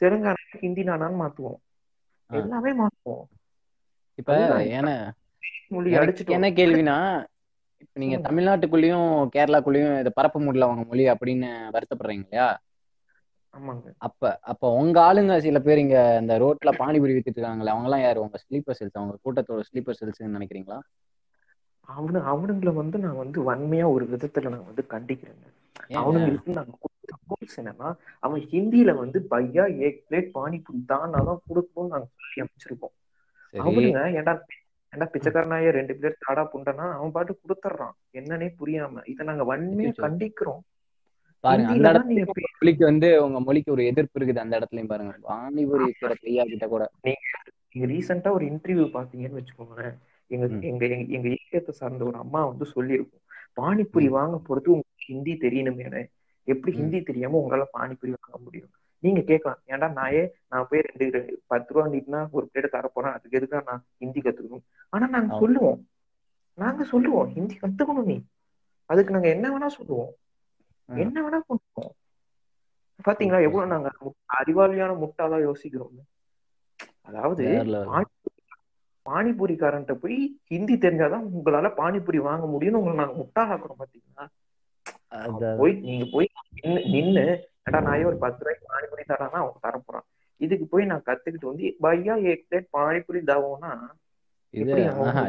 தெலுங்கானா 0.00 0.42
ஹிந்தி 0.60 0.82
நானான்னு 0.82 1.20
மாத்துவோம். 1.20 1.58
எல்லாமே 2.32 2.72
மாத்துவோம். 2.78 3.26
இப்ப. 4.18 4.32
ஏன்னா 4.74 4.94
என்ன 6.28 6.46
கேள்வினா 6.56 6.96
இப்ப 7.84 8.00
நீங்க. 8.00 8.16
தமிழ்நாட்டுக்குள்ளேயும் 8.26 9.06
கேரளாக்குள்ளேயும் 9.34 9.96
இதை 9.98 10.10
பரப்ப 10.14 10.40
முடியல 10.40 10.68
அவங்க 10.68 10.84
மொழி 10.84 11.04
அப்படின்னு 11.12 11.48
வருத்தப்படுறீங்க 11.74 12.26
இல்லையா? 12.26 12.48
அப்ப 14.06 14.22
அப்ப 14.52 14.70
உங்க 14.74 14.96
ஆளுங்க 15.02 15.34
சில 15.40 15.58
பேர் 15.60 15.78
இங்க 15.78 15.96
இந்த 16.20 16.34
ரோட்ல 16.38 16.70
பானிபூரி 16.78 17.14
வித்துட்டு 17.14 17.38
இருக்காங்களே 17.38 17.72
அவங்க 17.72 17.88
எல்லாம் 17.88 18.04
யாரு? 18.04 18.24
உங்க 18.24 18.38
ஸ்லீப்பர் 18.44 18.78
செல்ஸ் 18.78 18.98
அவங்க 19.00 19.16
கூட்டத்தோட 19.24 19.62
ஸ்லீப்பர் 19.70 19.98
செல்ஸ் 20.00 20.22
நினைக்கிறீங்களா? 20.36 20.78
அவனு 21.88 22.18
அவனுங்களை 22.30 22.72
வந்து 22.74 22.98
நான் 22.98 23.16
வந்து 23.16 23.38
வன்மையா 23.48 23.86
ஒரு 23.90 24.04
விதத்துல 24.06 24.48
நான் 24.48 24.68
வந்து 24.68 24.84
கண்டிக்கிறேங்க. 24.90 25.46
ஏங்க 25.48 25.61
அவனுங்களுக்கு 25.88 26.52
நாங்க 26.52 26.78
கொடுத்த 26.80 27.16
ரூல்ஸ் 27.28 27.60
என்னன்னா 27.60 27.94
அவன் 28.18 28.40
ஹிந்தியில 28.40 28.94
வந்து 28.94 29.26
பையா 29.30 29.76
ஏக் 29.76 30.04
பிளேட் 30.10 30.30
பானிபூரி 30.34 30.84
தான் 30.86 31.10
தான் 31.10 31.26
கொடுக்கணும்னு 31.26 31.88
நாங்க 31.88 32.06
சொல்லி 32.16 32.40
அமைச்சிருக்கோம். 32.40 32.94
சரி. 33.50 33.76
அவனுங்க 33.76 33.98
ஏன்டா 33.98 34.38
ஏன்டா 34.92 35.08
பிச்சைக்காரனாயே 35.12 35.70
ரெண்டு 35.70 35.96
பேர் 35.96 36.16
தாடா 36.28 36.48
புண்டனா 36.52 36.92
அவன் 36.92 37.12
பாட்டு 37.12 37.38
கொடுத்துட்றான். 37.40 37.90
என்னன்னே 38.12 38.54
புரியாம. 38.60 39.08
இதை 39.08 39.26
நாங்க 39.26 39.56
வன்மையா. 39.56 39.92
கண்டிக்கிறோம். 39.98 40.58
உங்க 41.66 42.32
மொழிக்கு 42.60 42.84
வந்து 42.84 43.24
உங்க 43.24 43.40
மொழிக்கு 43.40 43.72
ஒரு 43.72 43.84
எதிர்ப்பு 43.84 44.24
இருக்குது 44.24 44.38
அந்த 44.38 44.58
இடத்துலயும் 44.58 44.86
பாருங்க. 44.86 45.16
பானிபூரி 45.28 45.84
விற்கிற 45.84 46.14
கையா 46.22 46.44
கிட்ட 46.44 46.66
கூட. 46.66 46.90
நீங்க 47.72 47.92
ரீசெண்டா 47.92 48.30
ஒரு 48.30 48.44
இன்டர்வியூ 48.44 48.88
பாத்தீங்கன்னு 48.92 49.40
வச்சுக்கோங்களேன். 49.40 49.98
எங்க. 50.26 50.66
எங்க 50.66 50.86
எங்க- 50.86 51.28
ஏரியத்தை 51.28 51.70
சார்ந்த 51.70 52.04
ஒரு 52.04 52.16
அம்மா 52.16 52.46
வந்து 52.46 52.66
சொல்லியிருக்கும். 52.74 53.20
பானிபூரி 53.60 54.06
வாங்க 54.08 54.36
போறது 54.36 54.68
உங்களுக்கு 54.68 54.91
ஹிந்தி 55.04 55.34
தெரியணுமே 55.42 56.02
எப்படி. 56.48 56.72
ஹிந்தி 56.76 56.98
தெரியாம 57.02 57.38
உங்களால 57.38 57.66
பானிபூரி 57.72 58.12
வாங்க 58.16 58.38
முடியும்? 58.38 58.72
நீங்க 59.02 59.20
கேட்கலாம் 59.22 59.60
ஏன்டா 59.66 59.88
நாயே 59.92 60.22
நான் 60.48 60.66
போய் 60.68 60.84
ரெண்டு 60.88 61.06
பத்து 61.46 61.74
ரூபா 61.74 61.84
நீட்னா 61.86 62.20
ஒரு 62.30 62.44
பிளேட் 62.50 62.68
தர 62.70 62.86
போறேன் 62.88 63.12
அதுக்கு 63.12 63.38
எதுக்கா 63.38 63.60
நான் 63.64 63.82
ஹிந்தி 63.98 64.20
கத்துக்கணும்? 64.20 64.64
ஆனா 64.92 65.06
நாங்க. 65.08 65.32
சொல்லுவோம். 65.40 65.80
நாங்க 66.58 66.82
சொல்லுவோம். 66.84 67.30
ஹிந்தி 67.34 67.54
கத்துக்கணும் 67.56 68.04
நீ. 68.04 68.16
அதுக்கு 68.90 69.14
நாங்க 69.14 69.28
என்ன 69.28 69.46
வேணா 69.52 69.68
சொல்லுவோம். 69.72 70.12
என்ன 70.88 71.16
வேணா 71.24 71.40
பண்ணுவோம். 71.46 71.92
பாத்தீங்களா? 73.06 73.40
எவ்வளவு 73.42 73.72
நாங்க 73.72 73.88
அறிவாளியான 74.38 74.96
முட்டாளா 75.02 75.38
யோசிக்கிறோம். 75.42 75.96
அதாவது 77.08 77.44
பானிபூரிக்காரன்ட்ட 79.06 79.94
போய் 79.94 80.18
ஹிந்தி 80.44 80.74
தெரிஞ்சாதான் 80.76 81.26
உங்களால 81.32 81.70
பானிபூரி 81.76 82.20
வாங்க 82.22 82.46
முடியும்னு 82.46 82.80
உங்களை 82.80 82.96
நாங்க 82.96 83.16
முட்டாளாக்குறோம் 83.20 83.80
பாத்தீங்களா? 83.80 84.24
போய் 85.60 85.74
நீங்க 85.86 86.04
போய் 86.12 86.28
நின்னு 86.94 87.24
ஏடா 87.68 87.80
நாயே 87.80 88.04
ஒரு 88.04 88.18
பத்து 88.18 88.40
ரூபாய்க்கு 88.40 88.70
பானிபூரி 88.72 89.04
தரானா 89.10 89.38
அவன் 89.42 89.64
தர 89.66 89.76
போறான். 89.78 90.06
இதுக்கு 90.40 90.66
போய் 90.66 90.84
நான் 90.84 91.06
கத்துக்கிட்டு 91.08 91.50
வந்து 91.50 91.66
பையா 91.82 92.14
ஏக் 92.30 92.46
பிளேட் 92.48 92.68
பானிபூரி 92.76 93.20
தாவோன்னா 93.30 93.72
இது 94.54 94.72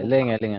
இல்லைங்க 0.03 0.31
இல்லைங்க. 0.37 0.57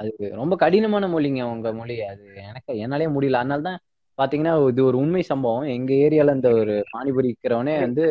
அது 0.00 0.10
ரொம்ப 0.40 0.54
கடினமான 0.56 1.04
மொழிங்க 1.08 1.42
உங்க 1.54 1.68
மொழி. 1.72 1.96
அது 2.10 2.24
எனக்கு 2.48 2.72
என்னாலே 2.84 3.08
முடியல. 3.14 3.40
அதனால 3.42 3.64
தான் 3.68 3.80
பாத்தீங்கன்னா 4.18 4.52
இது 4.72 4.80
ஒரு 4.84 4.96
உண்மை 4.98 5.22
சம்பவம். 5.22 5.66
எங்க 5.76 5.92
ஏரியால 6.04 6.34
இந்த 6.38 6.50
ஒரு 6.60 6.74
பானிபூரி 6.94 7.30
விற்கிறவனே 7.32 7.74
வந்து 7.80 8.04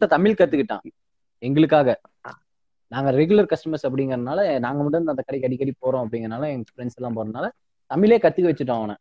தமிழ் 0.00 0.38
கத்துக்கிட்டான் 0.38 0.86
எங்களுக்காக. 1.42 1.90
நாங்க 2.92 3.10
ரெகுலர் 3.12 3.50
கஸ்டமர்ஸ் 3.52 3.86
அப்படிங்கறதுனால 3.88 4.40
நாங்க 4.64 4.80
மட்டும் 4.82 5.12
அந்த 5.14 5.22
கடைக்கு 5.22 5.48
அடிக்கடி 5.48 5.72
போறோம் 5.84 6.04
அப்படிங்கறனால 6.04 6.48
எங்க 6.54 6.66
ஃப்ரெண்ட்ஸ் 6.72 6.98
எல்லாம் 6.98 7.16
போறதுனால 7.16 7.46
தமிழே 7.90 8.18
கத்துக்க 8.18 8.50
வச்சுட்டோம் 8.50 8.80
அவன். 8.80 9.00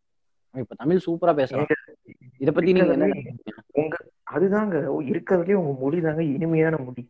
இப்ப 0.56 0.76
தமிழ் 0.76 1.06
சூப்பரா 1.06 1.34
பேசுறான் 1.36 1.72
இத 2.38 2.52
பத்தி 2.52 2.72
நீங்க 2.74 2.94
என்ன 2.94 3.08
உங்க 3.74 3.96
அதுதாங்க 4.32 4.76
இருக்கிறதுலயே 5.10 5.54
உங்க 5.54 5.74
மொழி 5.80 6.02
தாங்க 6.02 6.24
இனிமையான 6.28 6.78
மொழி. 6.78 7.04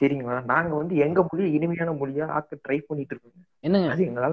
சரிங்களா? 0.00 0.44
நாங்க 0.44 0.74
வந்து 0.74 0.96
எங்க 0.96 1.20
மொழியை 1.22 1.52
இனிமையான 1.54 1.90
மொழியா 1.92 2.26
ஆக்க 2.30 2.58
ட்ரை 2.64 2.78
பண்ணிட்டு 2.80 3.14
இருக்கோங்க. 3.14 3.40
என்னங்க? 3.64 3.90
அது 3.92 4.02
எங்களால 4.04 4.32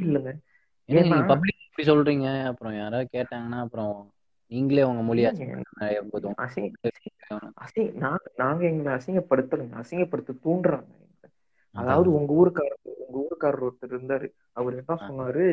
இல்லைங்க. 0.00 0.32
ஏன்னா 0.88 1.02
நீங்க 1.04 1.24
பப்ளிக் 1.26 1.62
இப்படி 1.68 1.84
சொல்றீங்க? 1.88 2.28
அப்புறம் 2.44 2.76
யாராவது 2.76 3.08
கேட்டாங்கன்னா 3.12 3.58
அப்புறம் 3.58 3.94
நீங்களே 4.50 4.84
உங்க 4.84 5.02
மொழியை 5.02 5.30
நாங்க 8.38 8.62
எங்களை 8.68 8.90
அசிங்கப்படுத்தலைங்க. 8.96 9.74
அசிங்கப்படுத்த 9.74 10.40
தூண்டுறாங்க. 10.44 10.90
அதாவது 11.74 12.08
உங்க 12.12 12.32
ஊருக்காரர் 12.34 12.78
உங்க 13.02 13.16
ஊருக்காரர் 13.22 13.64
ஒருத்தர் 13.66 13.92
இருந்தாரு. 13.92 14.26
அவர் 14.52 14.74
என்ன. 14.74 14.96
சொன்னாரு? 15.06 15.44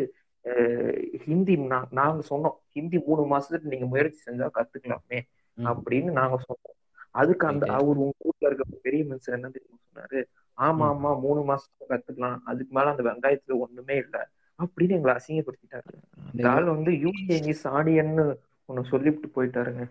ஹிந்தி 1.24 1.56
நாங்க 1.92 2.22
சொன்னோம். 2.30 2.58
ஹிந்தி 2.70 2.98
மூணு 3.06 3.24
மாசத்துக்கு 3.28 3.74
நீங்க 3.74 3.86
முயற்சி 3.86 4.20
செஞ்சா 4.28 4.48
கத்துக்கலாமே. 4.56 5.20
அப்படின்னு 5.58 6.12
நாங்க 6.12 6.38
சொன்னோம். 6.42 6.76
அதுக்கு 7.12 7.46
அந்த. 7.48 7.66
அவர் 7.78 7.98
உங்க 7.98 8.16
ஊர்ல 8.22 8.50
இருக்க 8.50 8.66
பெரிய 8.82 9.02
மனுஷன் 9.06 9.38
என்ன 9.38 9.50
தெரியுமா 9.50 9.80
சொன்னாரு? 9.88 10.20
ஆமா. 10.58 10.86
ஆமா 10.92 11.12
மூணு 11.20 11.42
மாசத்துக்கு 11.44 11.92
கத்துக்கலாம். 11.94 12.40
அதுக்கு 12.44 12.74
மேல 12.74 12.90
அந்த 12.90 13.04
வெங்காயத்துல 13.04 13.58
ஒண்ணுமே 13.60 13.96
இல்ல 13.96 14.18
அப்படின்னு 14.60 14.98
எங்களை 14.98 15.14
அசிங்கப்படுத்திட்டாரு. 15.18 15.92
இந்த 16.34 16.48
ஆள் 16.50 16.68
வந்து 16.68 16.92
யூஏஇ 17.04 17.38
சாடியன்னு 17.64 18.26
ஒண்ணு 18.70 18.84
சொல்லிவிட்டு 18.86 19.28
போயிட்டாருங்க. 19.36 19.84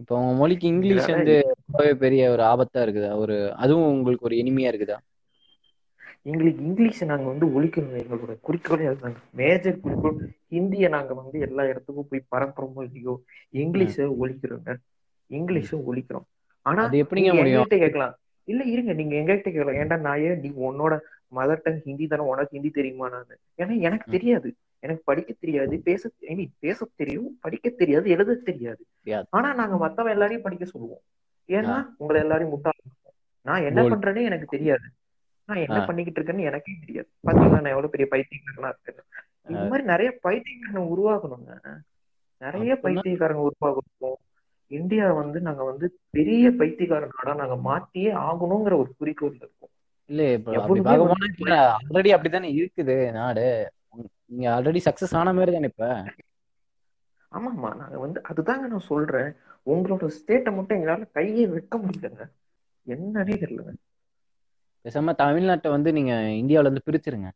இப்போ 0.00 0.14
உங்க 0.16 0.32
மொழிக்கு 0.34 0.66
இங்கிலீஷ் 0.68 1.08
வந்து 1.08 1.32
ரொம்பவே 1.50 1.92
பெரிய 1.96 2.30
ஒரு 2.30 2.42
ஆபத்தா 2.44 2.80
இருக்குதா. 2.84 3.10
ஒரு 3.16 3.36
அதுவும் 3.56 3.90
உங்களுக்கு 3.92 4.26
ஒரு 4.26 4.36
இனிமையா 4.36 4.70
இருக்குதா? 4.72 4.98
எங்களுக்கு 6.26 6.64
இங்கிலீஷ் 6.64 7.04
நாங்க 7.04 7.24
வந்து 7.24 7.46
ஒழிக்கணும் 7.46 7.98
எங்களோட 8.02 8.40
குறிக்கோளே 8.40 8.86
அதுதாங்க. 8.86 9.16
மேஜர் 9.30 9.80
குறிக்கோள் 9.80 10.30
ஹிந்தியை 10.50 10.88
நாங்க 10.88 11.14
வந்து 11.14 11.40
எல்லா 11.40 11.64
இடத்துக்கும் 11.64 12.08
போய் 12.10 12.26
பரப்புறோமோ 12.36 12.82
இல்லையோ 12.84 13.22
இங்கிலீஷை 13.52 14.12
ஒழிக்கிறோங்க. 14.22 14.76
இங்கிலீஷை 15.30 15.82
ஒழிக்கிறோம். 15.92 16.24
ஆனா 16.62 16.84
அது 16.84 17.04
எப்படிங்க? 17.04 17.34
எங்ககிட்ட 17.34 17.78
கேட்கலாம். 17.78 18.14
இல்ல 18.44 18.64
இருங்க 18.64 18.92
நீங்க 18.92 19.14
எங்ககிட்ட 19.16 19.52
கேட்கலாம். 19.52 19.74
ஏன்டா 19.74 20.08
நாயே 20.08 20.38
நீ 20.38 20.48
உன்னோட 20.48 20.98
மதர் 21.36 21.60
டங் 21.62 21.82
ஹிந்தி 21.82 22.06
தானே 22.06 22.22
உனக்கு 22.22 22.48
ஹிந்தி 22.50 22.70
தெரியுமா 22.70 23.08
நான்? 23.08 23.26
ஏன்னா 23.58 23.80
எனக்கு. 23.80 24.10
தெரியாது. 24.10 24.54
எனக்கு 24.78 25.02
படிக்க 25.04 25.34
தெரியாது. 25.40 25.80
பேச 25.80 26.10
ஐ 26.28 26.34
மீன் 26.34 26.52
பேச 26.58 26.88
தெரியும் 26.96 27.38
படிக்க 27.40 27.68
தெரியாது 27.68 28.10
எழுத 28.10 28.34
தெரியாது. 28.34 28.86
ஆனா 29.30 29.54
நாங்க 29.54 29.88
மத்தவன் 29.88 30.10
எல்லாரையும் 30.10 30.42
படிக்க 30.42 30.64
சொல்லுவோம். 30.64 31.00
ஏன்னா. 31.48 31.86
உங்களை 31.96 32.22
எல்லாரையும் 32.22 32.54
முட்டாள் 32.54 32.80
நான் 33.42 33.62
என்ன 33.62 33.82
Bold. 33.82 33.92
பண்றேனே 33.92 34.22
எனக்கு 34.22 34.46
தெரியாது. 34.46 34.82
நான் 35.48 35.64
என்ன. 35.64 35.78
பண்ணிக்கிட்டு 35.80 36.20
இருக்கேன்னு 36.20 36.48
எனக்கே 36.48 36.74
தெரியாது. 36.80 37.08
பாத்தீங்களா? 37.26 37.58
நான் 37.58 37.74
எவ்வளவு 37.74 37.90
பெரிய 37.90 38.06
பைத்தியக்காரனா 38.10 38.70
இருக்கேன் 38.72 38.98
இந்த. 39.44 39.64
மாதிரி 39.70 39.84
நிறைய 39.86 40.10
பைத்தியக்காரனை 40.24 40.82
உருவாக்கணுங்க 40.92 41.50
நிறைய? 42.40 42.70
பைத்தியக்காரங்க 42.84 43.42
உருவாக்கணும் 43.48 44.20
இந்தியா 44.70 45.06
வந்து 45.14 45.38
நாங்க 45.40 45.62
வந்து 45.62 45.86
பெரிய 46.10 46.44
பைத்தியக்கார 46.56 47.08
நாடா 47.12 47.34
நாங்க 47.34 47.56
மாத்தியே 47.64 48.12
ஆகணுங்கிற 48.24 48.74
ஒரு 48.76 48.90
குறிக்கோள் 48.96 49.36
இருக்கும். 49.36 49.72
இல்ல 50.10 50.22
இப்ப 50.32 50.50
ஆல்ரெடி 51.78 52.10
அப்படித்தானே 52.14 52.50
இருக்குது 52.54 52.96
நாடு. 53.12 53.46
நீங்க 54.28 54.46
ஆல்ரெடி 54.54 54.80
சக்சஸ் 54.84 55.16
ஆன 55.16 55.32
மாதிரி 55.32 55.52
தானே 55.52 55.66
இப்ப. 55.66 55.86
ஆமாமா 57.32 57.70
நாங்க 57.76 57.98
வந்து 57.98 58.20
அதுதாங்க 58.28 58.66
நான் 58.66 58.88
சொல்றேன். 58.88 59.30
உங்களோட 59.66 60.08
ஸ்டேட்டை 60.16 60.52
மட்டும் 60.56 60.78
எங்களால 60.78 61.10
கையை 61.12 61.46
வைக்க 61.46 61.78
முடியலங்க. 61.78 62.24
என்னன்னே 62.86 63.34
தெரியலங்க. 63.36 63.74
பேசாம 64.84 65.14
தமிழ்நாட்டை 65.18 65.68
வந்து 65.68 65.90
நீங்க 65.92 66.12
இந்தியாவுல 66.40 66.68
இருந்து 66.68 66.86
பிரிச்சிருங்க. 66.88 67.28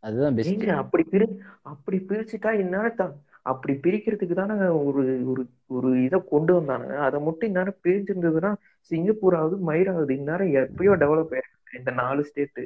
அதுதான் 0.00 0.36
பெஸ்ட் 0.36 0.68
அப்படி 0.82 1.04
பிரி 1.04 1.26
அப்படி 1.70 1.98
பிரிச்சுட்டா 2.08 2.50
இந்நேரம் 2.60 3.16
அப்படி 3.42 3.72
பிரிக்கிறதுக்கு 3.84 4.34
தானே 4.34 4.54
ஒரு 4.80 5.02
ஒரு 5.30 5.42
ஒரு 5.70 5.88
இதை 6.04 6.18
கொண்டு 6.24 6.52
வந்தானுங்க. 6.56 6.96
அதை 7.06 7.18
மட்டும் 7.20 7.48
இந்நேரம் 7.50 7.80
பிரிஞ்சிருந்ததுன்னா 7.84 8.50
சிங்கப்பூர் 8.90 9.34
ஆகுது 9.34 9.56
மயிராகுது 9.68 10.12
இந்நேரம் 10.16 10.52
எப்பயோ 10.58 10.94
டெவலப் 11.02 11.34
ஆயிருக்கு 11.34 11.78
இந்த 11.78 11.92
நாலு 12.00 12.22
ஸ்டேட்டு 12.28 12.64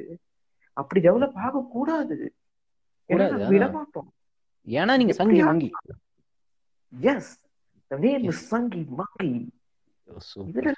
அப்படி 0.77 1.01
டெவலப் 1.07 1.37
ஆக 1.45 1.63
கூடாது 1.73 2.17
ஏன்னா 3.09 3.09
கூடாது, 3.09 3.31
நாங்க 3.33 3.49
விட 3.49 3.63
அதான். 3.65 3.75
மாட்டோம் 3.77 4.09
ஏன்னா 4.67 4.93
நீங்க 4.97 5.13
சங்கி 5.13 5.41
மங்கி. 5.43 5.69
எஸ் 6.93 7.31
சங்கி 8.51 8.81
மங்கி. 8.99 9.31
இதுல 10.49 10.71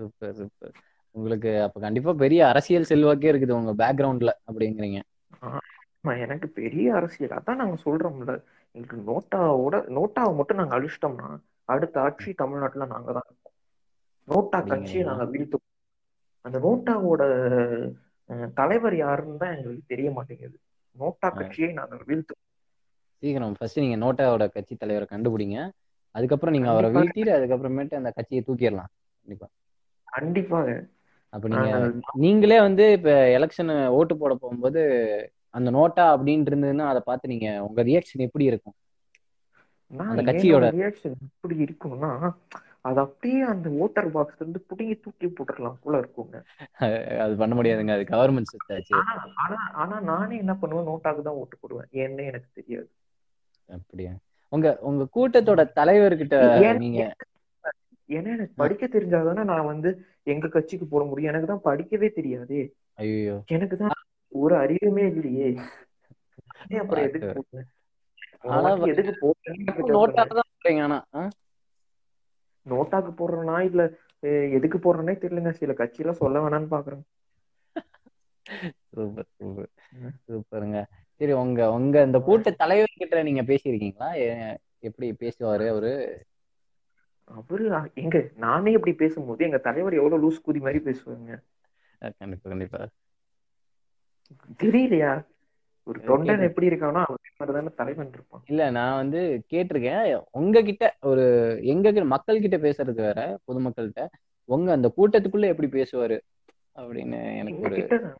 சூப்பர் 0.00 0.36
சூப்பர். 0.36 0.74
உங்களுக்கு 1.14 1.50
அப்ப 1.62 1.80
கண்டிப்பா 1.80 2.12
பெரிய 2.16 2.40
அரசியல் 2.48 2.90
செல்வாக்கே 2.90 3.30
இருக்குது 3.32 3.58
உங்க 3.58 3.74
பேக்ரவுண்ட்ல 3.80 4.32
அப்படிங்கிறீங்க. 4.46 5.00
எனக்கு 6.24 6.48
பெரிய 6.58 6.86
அரசியல். 6.94 7.34
அதான் 7.38 7.60
நாங்க 7.60 7.76
சொல்றோம்ல. 7.84 8.32
எங்களுக்கு 8.74 8.98
நோட்டாவோட 9.08 9.76
நோட்டாவை 9.96 10.32
மட்டும் 10.36 10.60
நாங்க 10.60 10.74
அழிச்சிட்டோம்னா 10.78 11.28
அடுத்த 11.68 11.96
ஆட்சி 12.00 12.30
தமிழ்நாட்டுல 12.34 12.86
நாங்க 12.92 13.10
தான் 13.12 13.28
நோட்டா? 14.28 14.58
கட்சியை 14.66 15.02
நாங்க 15.04 15.24
வீழ்த்தோம் 15.32 15.66
அந்த 16.44 16.58
நோட்டாவோட 16.58 17.22
தலைவர் 18.56 18.96
யாருன்னு 18.96 19.38
தான் 19.38 19.54
எங்களுக்கு 19.54 19.84
தெரிய 19.86 20.08
மாட்டேங்குது. 20.12 20.56
நோட்டா. 20.96 21.28
கட்சியை 21.34 21.70
நாங்க 21.72 21.96
வீழ்த்தோம் 22.06 22.42
சீக்கிரம் 23.22 23.54
ஃபர்ஸ்ட் 23.56 23.80
நீங்க 23.80 23.96
நோட்டாவோட 23.96 24.44
கட்சி 24.48 24.74
தலைவரை 24.76 25.06
கண்டுபிடிங்க. 25.08 25.56
அதுக்கப்புறம் 26.14 26.56
நீங்க 26.56 26.68
அவரை. 26.70 26.90
வீழ்த்திட்டு 26.92 27.32
அதுக்கப்புறமேட்டு 27.36 28.00
அந்த 28.00 28.12
கட்சியை 28.12 28.42
தூக்கிடலாம். 28.46 28.92
கண்டிப்பா. 29.26 29.48
கண்டிப்பாக 30.12 30.68
அப்ப 31.32 31.48
நீங்க 31.48 31.66
நாங்கள் 31.70 32.62
வந்து 32.62 32.92
இப்ப 32.92 33.10
எலெக்ஷன் 33.38 33.72
ஓட்டு 33.88 34.16
போட 34.16 34.34
போகும்போது 34.34 34.80
அந்த 35.54 35.70
நோட்டா 35.70 36.04
அப்படின்னு 36.14 36.48
இருந்ததுன்னா 36.48 36.86
அதை 36.86 37.02
பார்த்து 37.04 37.28
நீங்க 37.28 37.64
உங்க 37.64 37.82
ரியாக்ஷன் 37.82 38.26
எப்படி 38.26 38.44
இருக்கும்? 38.44 38.76
அந்த 39.92 40.22
கட்சியோட- 40.22 40.72
ரியாக்ஷன் 40.74 41.14
எப்படி 41.26 41.56
இருக்கும்னா 41.64 42.10
அது 42.80 43.00
அப்படியே 43.00 43.40
அந்த 43.42 43.68
ஓட்டர் 43.78 44.06
பாக்ஸ்ல 44.06 44.40
இருந்து 44.40 44.66
புடுங்கி 44.68 45.00
தூக்கி 45.00 45.26
போட்டுடலாம் 45.28 45.80
போல 45.82 46.00
இருக்குங்க. 46.00 46.36
அது 47.24 47.36
பண்ண 47.36 47.54
முடியாதுங்க 47.54 47.92
அது 47.92 48.04
கவர்மெண்ட் 48.10 48.52
சொத்தாச்சு. 48.52 48.94
ஆனா 49.34 49.58
ஆனா 49.74 50.00
நானே 50.00 50.36
என்ன 50.36 50.54
பண்ணுவேன்? 50.54 50.86
நோட்டாக்கு 50.86 51.22
தான் 51.22 51.34
ஓட்டு 51.34 51.56
போடுவேன். 51.60 51.88
ஏன்னு 51.92 52.24
எனக்கு 52.24 52.48
தெரியாது. 52.54 52.88
அப்படியா? 53.68 54.12
உங்க 54.52 54.78
உங்க 54.80 55.08
கூட்டத்தோட 55.16 55.62
தலைவர்கிட்ட 55.76 56.36
நீங்க 56.78 57.02
ஏன்னா 58.10 58.30
எனக்கு 58.36 58.54
படிக்க 58.56 58.84
தெரிஞ்சாதானே 58.86 59.42
நான் 59.44 59.70
வந்து 59.72 59.90
எங்க 60.26 60.46
கட்சிக்கு 60.48 60.86
போட 60.86 61.02
முடியும். 61.04 61.30
எனக்கு 61.32 61.50
தான் 61.52 61.66
படிக்கவே 61.68 62.08
தெரியாதே. 62.10 62.62
ஐயோ 62.98 63.36
எனக்கு 63.48 63.76
தான் 63.76 63.96
ஒரு 64.32 64.54
அறிவுமே 64.56 65.04
இல்லையே. 65.12 65.48
அப்புறம் 66.80 67.06
எதுக்கு 67.08 67.40
எதுக்கு? 68.92 69.12
நோட்டாக்கு 72.66 73.12
போடுறேனா 73.20 73.56
இல்ல 73.60 73.82
எதுக்கு 74.58 74.78
போடுறேனே 74.78 75.14
தெரியலங்க. 75.22 75.52
சில 75.60 75.72
கட்சியில 75.72 76.14
சொல்ல 76.22 76.38
வேணாம்னு 76.40 76.74
பாக்குறேன். 76.74 77.02
Super 78.90 79.28
super. 79.34 79.70
சூப்பருங்க. 80.24 80.78
சரி 81.20 81.32
உங்க 81.42 81.60
உங்க 81.72 81.96
இந்த 82.02 82.18
கூட்ட 82.20 82.50
தலைவர்கிட்ட 82.62 83.22
நீங்க 83.22 83.42
பேசியிருக்கீங்களா? 83.42 84.10
எப்படி 84.80 85.06
பேசுவாரு 85.22 85.64
அவரு? 85.68 85.92
அவரு 87.34 87.64
எங்க 87.94 88.16
நானே 88.36 88.72
இப்படி 88.72 88.94
பேசும்போது 88.94 89.44
எங்க 89.44 89.58
தலைவர் 89.58 89.92
எவ்வளவு 89.92 90.22
லூஸ் 90.22 90.40
கூதி 90.46 90.60
மாதிரி 90.60 90.80
பேசுவாங்க 90.84 91.32
கண்டிப்பா 92.18 92.48
கண்டிப்பா. 92.50 92.80
தெரியலையா? 94.62 95.12
ஒரு 95.82 95.98
தொண்டன் 96.00 96.42
எப்படி 96.42 96.66
இருக்கானோ 96.68 97.00
அவன் 97.04 97.74
தலைவன் 97.74 98.10
இருப்பான். 98.12 98.42
இல்ல 98.44 98.70
நான் 98.70 98.96
வந்து 98.96 99.20
கேட்டிருக்கேன். 99.50 100.22
உங்ககிட்ட 100.32 100.84
ஒரு 101.00 101.24
எங்க 101.62 102.04
மக்கள் 102.04 102.40
கிட்ட 102.40 102.56
பேசுறது 102.56 103.00
வேற 103.06 103.38
பொதுமக்கள்கிட்ட. 103.48 104.02
உங்க 104.48 104.72
அந்த 104.72 104.88
கூட்டத்துக்குள்ள 104.96 105.46
எப்படி 105.52 105.68
பேசுவாரு? 105.70 106.18
அப்படின்னு 106.76 107.18
எனக்கு 107.36 107.60
ஒரு 107.60 107.86
நான் 108.00 108.18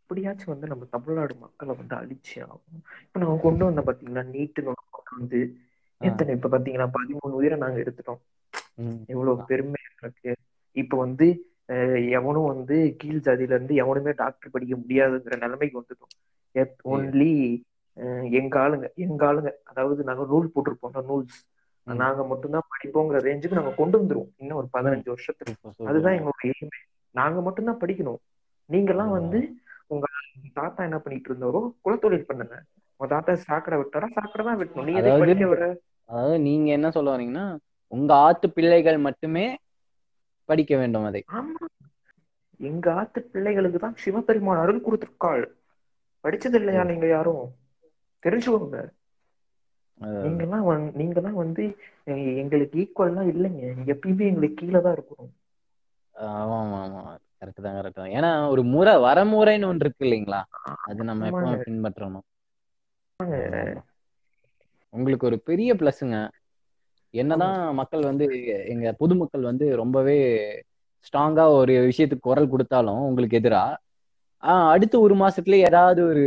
எப்படியாச்சும் 0.00 0.52
வந்து 0.52 0.66
நம்ம 0.66 0.84
தமிழ்நாடு 0.90 1.34
மக்களை 1.34 1.74
வந்து 1.74 1.94
அழிச்சே 1.96 2.38
ஆகணும். 2.44 2.80
இப்ப 3.02 3.20
நம்ம 3.20 3.38
கொண்டு 3.42 3.64
வந்த 3.64 3.82
பாத்தீங்களா 3.86 4.22
நீட்டு 4.26 4.60
வந்து 5.18 5.40
எத்தனை 6.00 6.34
இப்ப 6.34 6.48
பாத்தீங்கன்னா 6.48 6.88
பதிமூணு 6.92 7.32
உயிரை 7.32 7.58
நாங்க 7.58 7.78
எடுத்துட்டோம். 7.80 8.20
எவ்வளவு 9.08 9.44
பெருமையா 9.48 9.90
இருக்கு. 9.96 10.32
இப்ப 10.76 10.96
வந்து 10.96 11.26
எவனும் 12.10 12.50
வந்து 12.52 12.76
கீழ் 12.98 13.24
ஜாதியில 13.24 13.56
இருந்து 13.56 13.74
எவனுமே 13.74 14.12
டாக்டர் 14.16 14.52
படிக்க 14.52 14.74
முடியாதுங்கிற 14.76 15.36
நிலைமைக்கு 15.38 15.80
வந்துட்டோம். 15.80 16.12
ஒன்லி 16.90 17.30
எங்க 18.38 18.54
ஆளுங்க 18.60 18.86
எங்க 19.04 19.22
ஆளுங்க 19.26 19.50
அதாவது 19.64 20.00
நாங்க 20.04 20.24
நூல் 20.26 20.52
போட்டிருப்போம்ல 20.54 21.02
நூல்ஸ். 21.06 21.38
நாங்க 21.86 22.22
மட்டும்தான் 22.24 22.68
படிப்போங்கிற 22.72 23.18
ரேஞ்சுக்கு 23.20 23.58
நாங்க 23.58 23.74
கொண்டு 23.74 23.96
வந்துருவோம். 23.98 24.32
இன்னும் 24.36 24.58
ஒரு 24.58 24.68
பதினஞ்சு 24.72 25.08
வருஷத்துக்கு. 25.08 25.54
அதுதான் 25.84 26.16
எங்களோட 26.16 26.40
எய்மே 26.50 26.80
நாங்க 27.14 27.40
மட்டும்தான் 27.40 27.82
படிக்கணும். 27.82 28.20
நீங்க 28.70 28.90
எல்லாம் 28.92 29.12
வந்து 29.12 29.38
உங்க 29.86 30.06
தாத்தா 30.54 30.80
என்ன 30.84 30.98
பண்ணிட்டு 30.98 31.30
இருந்தாரோ 31.30 31.62
குலத்தொழில் 31.84 32.28
பண்ணுங்க. 32.28 32.56
உங்க 32.96 33.14
தாத்தா 33.14 33.34
சாக்கடை 33.34 33.78
விட்டாரா? 33.78 34.08
சாக்கடை 34.12 34.44
தான் 34.44 34.58
விட்டணும். 34.58 34.84
நீ 34.84 34.92
எதுக்கு 34.92 35.68
அதாவது- 36.08 36.38
நீங்க 36.38 36.70
என்ன 36.70 36.90
சொல்ல 36.90 37.16
வரீங்கன்னா 37.16 37.56
உங்க 37.88 38.14
ஆத்து 38.14 38.50
பிள்ளைகள் 38.50 38.98
மட்டுமே 38.98 39.56
படிக்க 40.44 40.76
வேண்டும் 40.76 41.04
அதை. 41.04 41.24
எங்க 42.56 42.94
ஆத்து 42.94 43.22
பிள்ளைகளுக்கு 43.22 43.78
தான் 43.78 43.94
சிவபெருமான் 43.96 44.58
அருள் 44.58 44.80
கொடுத்திருக்காள். 44.80 45.44
படிச்சது 46.24 46.54
இல்லையா 46.54 46.84
நீங்க 46.84 47.06
யாரும்? 47.06 47.54
தெரிஞ்சுக்கோங்க. 48.22 48.88
அஹ் 50.00 50.22
நீங்க 50.22 50.42
எல்லாம் 50.42 51.34
வந்து 51.34 51.76
நீங்க 52.04 52.30
எங்களுக்கு 52.30 52.78
ஈக்குவல்லாம் 52.78 53.28
இல்லைங்க. 53.28 53.64
எப்பயுமே 53.86 54.26
எங்களுக்கு 54.26 54.66
கீழே 54.66 54.80
தான் 54.80 54.94
இருக்கணும். 54.94 55.32
ஆமா 56.14 56.56
ஆமா 56.62 56.80
ஆமா 56.84 57.16
கரெக்ட் 57.40 57.62
தான் 57.62 57.74
கரெக்ட் 57.74 57.92
தான். 57.92 58.08
ஏன்னா 58.08 58.48
ஒரு 58.48 58.62
முறை 58.62 58.94
வரமுறைன்னு 58.96 59.66
ஒன்று 59.66 59.84
இருக்கு 59.84 60.04
இல்லைங்களா? 60.06 60.42
அது 60.82 61.04
நம்ம. 61.04 61.30
எப்பவும் 61.30 61.60
பின்பற்றணும். 61.60 62.24
உங்களுக்கு 64.90 65.26
ஒரு 65.26 65.40
பெரிய 65.40 65.74
பிளஸ்ங்க 65.74 66.28
என்னதான் 67.14 67.74
மக்கள் 67.74 68.02
வந்து 68.02 68.26
எங்க 68.66 68.92
பொதுமக்கள் 68.92 69.40
வந்து 69.40 69.76
ரொம்பவே 69.76 70.18
ஸ்ட்ராங்கா 71.04 71.48
ஒரு 71.48 71.72
விஷயத்துக்கு 71.72 72.18
குரல் 72.20 72.48
கொடுத்தாலும் 72.48 73.00
உங்களுக்கு 73.00 73.38
எதிரா? 73.38 73.64
ஆஹ் 74.42 74.68
அடுத்த 74.68 75.00
ஒரு 75.00 75.14
மாசத்துல 75.14 75.54
ஏதாவது 75.62 76.06
ஒரு 76.06 76.24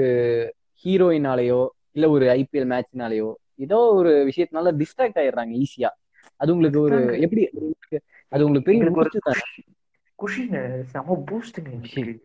ஹீரோயினாலேயோ 0.86 1.62
இல்ல 1.91 2.10
ஒரு 2.10 2.25
ஐபிஎல் 2.25 2.69
மேட்ச்னாலேயோ 2.71 3.30
ஏதோ 3.56 3.78
ஒரு 3.78 4.32
விஷயத்தினால 4.36 4.71
டிஸ்ட்ராக்ட் 4.75 5.19
ஆயிடுறாங்க 5.19 5.54
ஈஸியா 5.56 5.91
அது 6.36 6.52
உங்களுக்கு 6.52 6.82
ஒரு 6.82 7.19
எப்படி? 7.19 7.43
அது 8.30 8.45
உங்களுக்கு 8.45 8.71
பெரிய 8.71 8.91
ஒரு? 8.91 9.10
குஷிங்க 10.19 10.82
செம 10.82 11.23
பூஸ்டுங்க. 11.25 12.17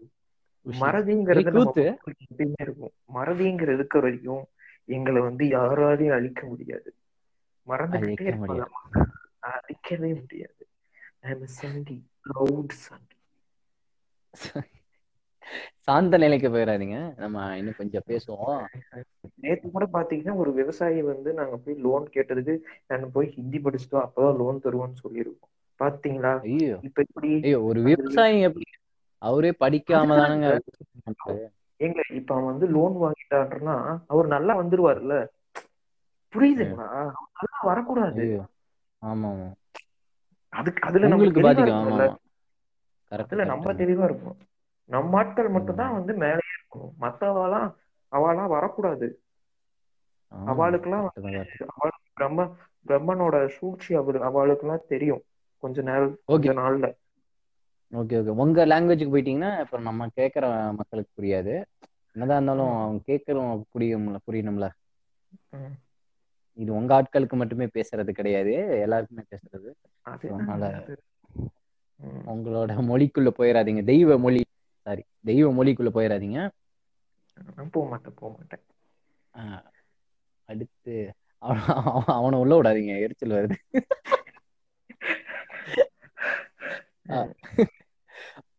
மறதிங்கிறது 0.81 1.97
எப்பயுமே 2.37 2.53
இருக்கும். 2.59 2.93
வரைக்கும் 3.07 4.45
எங்களை 4.89 5.21
வந்து 5.21 5.45
யாராலையும் 5.57 6.17
அழிக்க 6.19 6.41
முடியாது. 6.47 6.89
மறந்துகிட்டே 7.67 8.37
மக்கள். 8.37 8.63
அழிக்கவே 9.51 10.11
முடியாது. 10.21 10.63
ப்ரௌட் 12.27 12.75
சண்டி 12.79 13.17
சாந்த 15.87 16.17
நிலைக்கு 16.19 16.49
போயிடாதீங்க. 16.49 16.99
நம்ம 17.17 17.57
இன்னும் 17.57 17.77
கொஞ்சம் 17.77 18.07
பேசுவோம். 18.07 18.63
நேத்து 19.35 19.67
கூட 19.71 19.87
பாத்தீங்கன்னா 19.93 20.35
ஒரு 20.35 20.51
விவசாயி 20.53 21.03
வந்து 21.03 21.33
நாங்க 21.33 21.57
போய் 21.57 21.83
லோன் 21.87 22.07
கேட்டதுக்கு 22.15 22.55
நான் 22.87 23.13
போய் 23.13 23.29
ஹிந்தி 23.29 23.59
படிச்சுட்டோம் 23.59 24.05
அப்பதான் 24.07 24.39
லோன் 24.43 24.63
தருவோம்னு 24.65 25.03
சொல்லியிருக்கோம். 25.05 25.53
பாத்தீங்களா? 25.81 26.33
இப்ப 26.89 26.99
எப்படி 27.09 27.31
ஐயோ 27.47 27.61
ஒரு 27.63 27.81
விவசாயி 27.83 28.39
எப்படி? 28.41 28.69
அவரே 29.23 29.53
படிக்காம 29.61 30.17
தானங்க 30.21 30.49
பண்றாரு. 31.75 31.85
எங்க 31.85 32.01
இப்ப 32.15 32.35
அவன் 32.35 32.51
வந்து 32.53 32.67
லோன் 32.69 32.95
வாங்கிட்டான்றனா 33.03 33.77
அவர் 34.07 34.27
நல்லா 34.27 34.55
வந்துருவாருல்ல? 34.63 35.17
புரியுதுங்களா? 36.33 36.89
அவர் 37.13 37.39
நல்லா 37.39 37.61
வரக்கூடாது. 37.63 38.25
ஆமா 39.03 39.31
அதுக்கு 40.53 40.83
அதுல 40.83 41.09
நம்ம 41.09 41.29
அதுல 43.21 43.45
நம்ம 43.45 43.73
தெளிவா 43.73 44.05
இருக்கணும் 44.05 44.41
நம்ம 44.91 45.17
ஆட்கள் 45.19 45.49
மட்டும் 45.49 45.77
தான் 45.77 45.93
வந்து 45.93 46.13
மேலேயே 46.15 46.55
இருக்கணும். 46.57 46.95
மத்தவாலாம் 47.01 47.69
அவாலாம் 48.13 48.53
வரக்கூடாது. 48.53 49.07
அவளுக்கெல்லாம் 50.47 51.07
அவளுக்கு 51.73 52.09
பிரம்ம 52.15 52.47
பிரம்மனோட 52.87 53.37
சூழ்ச்சி 53.57 53.95
அவரு 53.95 54.19
அவளுக்கெல்லாம் 54.25 54.89
தெரியும். 54.89 55.23
கொஞ்ச 55.63 55.83
நேரம் 55.83 56.15
கொஞ்ச 56.29 56.53
நாள்ல. 56.53 56.87
ஓகே 57.95 58.17
ஓகே 58.21 58.33
உங்க 58.43 58.67
லாங்குவேஜுக்கு 58.67 59.15
போயிட்டீங்கன்னா 59.15 59.61
இப்ப 59.61 59.79
நம்ம 59.79 60.07
கேக்குற 60.17 60.45
மக்களுக்கு 60.77 61.13
புரியாது. 61.17 61.55
என்னதான் 62.17 62.39
இருந்தாலும் 62.39 62.73
அவங்க 62.77 63.03
கேட்கறோம் 63.11 63.63
புரியும்ல 63.73 64.19
புரியணும்ல. 64.27 64.67
இது 66.59 66.71
உங்க 66.75 66.93
ஆட்களுக்கு 66.95 67.37
மட்டுமே 67.37 67.67
பேசுறது 67.75 68.11
கிடையாது. 68.11 68.53
எல்லாருக்குமே 68.81 69.25
பேசுறது. 69.31 69.71
அது 70.07 70.27
அதனால. 70.33 70.65
உங்களோட 72.33 72.73
மொழிக்குள்ள 72.91 73.31
போயிடாதீங்க 73.39 73.83
தெய்வ 73.85 74.19
மொழி 74.19 74.41
சாரி 74.87 75.03
தெய்வ 75.25 75.49
மொழிக்குள்ள 75.55 75.91
போயிடாதீங்க 75.97 76.39
போக 77.75 77.85
மாட்டேன் 77.91 78.15
போக 78.15 78.31
மாட்டேன். 78.37 78.65
அடுத்து 80.49 80.95
அவனை 82.17 82.39
உள்ள 82.39 82.55
விடாதீங்க. 82.57 82.93
எரிச்சல் 83.01 83.37
வருது. 83.37 83.57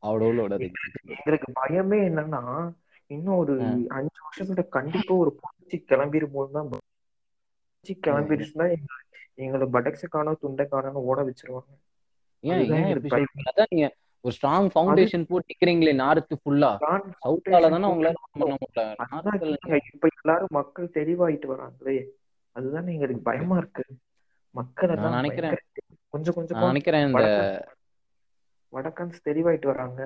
விடாதீங்க 0.08 0.82
எங்களுக்கு 1.08 1.54
பயமே 1.60 2.00
என்னன்னா 2.10 2.42
இன்னும் 3.08 3.36
ஒரு. 3.36 3.54
அஞ்சு 3.90 4.20
வருஷத்துல 4.26 4.68
கண்டிப்பா 4.68 5.16
ஒரு 5.16 5.40
புரட்சி 5.42 5.86
கிளம்பிரும் 5.90 6.32
போதுதான் 6.32 6.70
புரட்சி 6.70 8.00
கிளம்பிடுச்சுன்னா 8.08 8.68
எங்க- 8.70 9.04
எங்களை 9.38 9.68
படக்ஸ 9.68 10.08
காணோம் 10.10 10.38
துண்டை 10.40 10.68
காணோம்னு 10.72 11.04
ஓட 11.04 11.22
வச்சிருவாங்க 11.24 11.74
நீங்க 12.44 13.94
ஒரு 14.24 14.34
ஸ்ட்ராங் 14.38 14.70
ஃபவுண்டேஷன் 14.76 15.26
போட்டு 15.28 15.54
நிக்கிறீங்களே 15.54 15.94
நார்த்து 15.96 16.36
ஃபுல்லா 16.42 16.78
தான் 16.78 17.04
சவுத்தால 17.26 17.70
தானே 17.70 17.88
உங்களால 17.88 18.14
பண்ண 18.32 18.56
முடியல. 19.26 19.58
இப்ப 19.94 20.08
எல்லாரும் 20.16 20.48
மக்கள் 20.50 20.92
தெளிவாயிட்டு 20.94 21.48
வராங்களே. 21.48 21.98
அதுதான் 22.56 22.88
எங்களுக்கு 22.88 23.22
பயமா 23.22 23.58
இருக்கு. 23.58 23.84
மக்கள் 24.56 24.90
நினைக்கிறேன். 25.16 25.58
கொஞ்சம் 26.14 26.36
கொஞ்சமா 26.36 26.66
நினைக்கிறேன் 26.66 27.08
இந்த 27.08 27.22
வடக்கன்ஸ் 28.74 29.26
தெளிவாயிட்டு 29.26 29.66
வராங்க. 29.66 30.00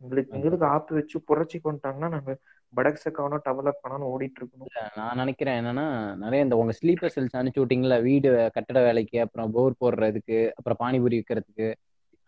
எங்களுக்கு 0.00 0.36
எங்களுக்கு 0.36 0.66
ஆப்பு 0.66 0.94
வச்சு 0.94 1.22
புரட்சி 1.22 1.58
கொண்டுட்டாங்கன்னா 1.58 2.08
நாங்க 2.08 2.32
படக்ஸ 2.72 3.10
காணோம் 3.12 3.44
டெவலப் 3.44 3.82
பண்ணணும் 3.82 4.10
ஓடிட்டு 4.10 4.40
இருக்கணும். 4.40 4.72
நான் 4.96 5.16
நினைக்கிறேன் 5.16 5.58
என்னன்னா 5.60 5.84
நிறைய 6.16 6.44
இந்த 6.44 6.56
உங்க 6.56 6.72
ஸ்லீப்பர் 6.72 7.14
செல்ஸ் 7.14 7.36
அனுப்பிச்சு 7.36 7.62
விட்டீங்களா 7.62 8.02
வீடு 8.02 8.28
கட்டட 8.52 8.80
வேலைக்கு 8.80 9.20
அப்புறம் 9.20 9.52
போர் 9.52 9.80
போடுறதுக்கு 9.80 10.38
அப்புறம் 10.52 10.80
பானிபூரி 10.80 11.18
விற்கிறதுக்கு 11.18 11.68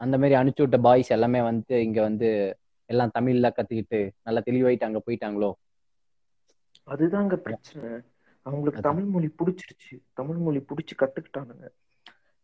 அந்த 0.00 0.18
மாதிரி 0.18 0.34
அனுப்பிச்சு 0.34 0.60
விட்ட 0.60 0.78
பாய்ஸ் 0.78 1.08
எல்லாமே 1.08 1.40
வந்து 1.42 1.82
இங்க 1.82 2.00
வந்து 2.02 2.28
எல்லாம் 2.90 3.14
தமிழ்ல 3.18 3.50
கத்துக்கிட்டு 3.56 4.00
நல்லா 4.22 4.42
தெளிவாயிட்டு 4.46 4.84
அங்க 4.84 5.02
போயிட்டாங்களோ? 5.06 5.50
அதுதாங்க 6.88 7.34
பிரச்சனை. 7.38 7.90
அவங்களுக்கு. 8.46 8.80
தமிழ் 8.80 9.04
மொழி 9.04 9.28
பிடிச்சிருச்சு. 9.38 9.94
தமிழ் 10.12 10.36
மொழி 10.36 10.60
பிடிச்சு 10.60 10.94
கத்துக்கிட்டானுங்க. 10.98 11.66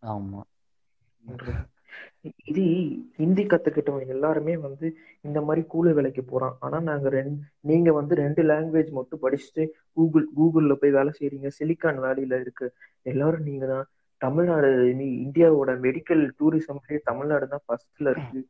ஆமா. 0.03 0.41
இது 2.51 2.63
ஹிந்தி 3.19 3.43
கத்துக்கிட்டவங்க 3.45 4.15
எல்லாருமே 4.15 4.55
வந்து 4.59 4.87
இந்த 5.25 5.39
மாதிரி 5.41 5.63
கூலி 5.67 5.91
வேலைக்கு 5.93 6.23
போறான். 6.25 6.55
ஆனா 6.61 6.79
நாங்க 6.89 7.09
ரெண்டு 7.11 7.37
நீங்க 7.63 7.91
வந்து 7.93 8.15
ரெண்டு 8.23 8.43
லாங்குவேஜ் 8.45 8.91
மட்டும் 8.99 9.23
படிச்சுட்டு 9.23 9.65
கூகுள் 9.97 10.27
கூகுள்ல 10.39 10.75
போய் 10.75 10.97
வேலை 10.99 11.13
செய்றீங்க. 11.19 11.51
சிலிக்கான் 11.59 12.03
வேலியில 12.07 12.41
இருக்கு. 12.45 12.69
எல்லாரும் 13.07 13.47
நீங்க 13.49 13.67
தான். 13.67 13.87
தமிழ்நாடு 14.21 14.69
இந்தியாவோட 15.25 15.71
மெடிக்கல் 15.85 16.23
டூரிசம்லயே 16.39 16.99
தமிழ்நாடு 17.09 17.47
தான் 17.49 17.65
ஃபர்ஸ்ட்ல 17.67 18.13
இருக்கு. 18.15 18.41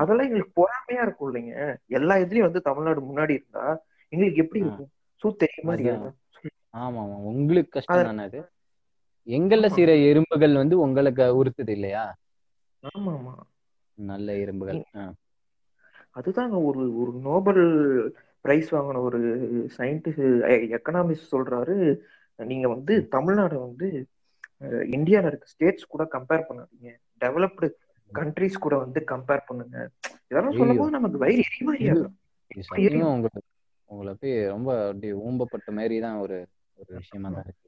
அதெல்லாம் 0.00 0.26
எங்களுக்கு 0.28 0.58
பொறாமையா 0.58 1.02
இருக்கும் 1.04 1.28
இல்லைங்க. 1.30 1.54
எல்லா 1.98 2.14
இதுலயும் 2.24 2.48
வந்து 2.48 2.62
தமிழ்நாடு 2.68 3.00
முன்னாடி 3.08 3.34
இருந்தா 3.38 3.64
எங்களுக்கு 4.12 4.42
எப்படி. 4.44 4.60
இருக்கும்? 4.62 4.90
சூ 5.22 5.28
தெரிய 5.42 5.60
மாதிரி 5.64 5.84
அதான். 5.90 6.16
ஆமா 6.80 7.00
ஆமா 7.02 7.16
உங்களுக்கு 7.30 7.72
கஷ்டம் 7.72 8.06
தானே 8.06 8.22
அது 8.28 8.40
எங்கள்ல. 9.26 9.66
சில 9.76 9.90
எறும்புகள் 10.08 10.60
வந்து 10.62 10.76
உங்களுக்கு 10.84 11.26
உறுத்துது 11.40 11.72
இல்லையா? 11.76 12.04
ஆமா 12.84 13.12
ஆமா 13.14 13.34
நல்ல 13.98 14.28
எறும்புகள் 14.38 14.80
ஆ, 14.94 15.04
அதுதாங்க 16.12 16.56
ஒரு 16.68 16.82
ஒரு 17.00 17.12
நோபல் 17.22 17.62
பிரைஸ் 18.44 18.68
வாங்கின 18.70 19.02
ஒரு 19.02 19.20
சயின்டிஸ்ட் 19.76 20.24
எக்கனாமிஸ்ட் 20.76 21.32
சொல்றாரு. 21.32 21.76
நீங்க 22.38 22.66
வந்து 22.68 22.94
தமிழ்நாடு 23.08 23.56
வந்து 23.60 23.86
அஹ், 24.60 24.84
இந்தியால 24.92 25.26
இருக்க 25.26 25.46
ஸ்டேட்ஸ் 25.46 25.86
கூட 25.86 26.02
கம்பேர் 26.12 26.46
பண்ணாதீங்க. 26.48 26.90
டெவலப்டு 27.20 27.66
கண்ட்ரிஸ் 28.10 28.56
கூட 28.58 28.74
வந்து 28.78 29.00
கம்பேர் 29.12 29.46
பண்ணுங்க. 29.46 29.76
இதெல்லாம். 30.30 30.58
சொல்லும்போது 30.60 30.90
நமக்கு 30.90 31.18
வயிறு 31.24 31.44
சத்தியமா 32.90 33.08
உங்களுக்கு 33.10 33.40
உங்களை 33.90 34.12
போய் 34.14 34.34
ரொம்ப 34.48 34.70
அப்படியே 34.84 35.14
ஊம்பப்பட்ட 35.22 35.70
மாதிரி 35.72 35.96
தான் 36.00 36.18
ஒரு 36.20 36.36
ஒரு 36.78 36.90
விஷயமா 36.98 37.28
தான் 37.30 37.44
இருக்கு. 37.44 37.60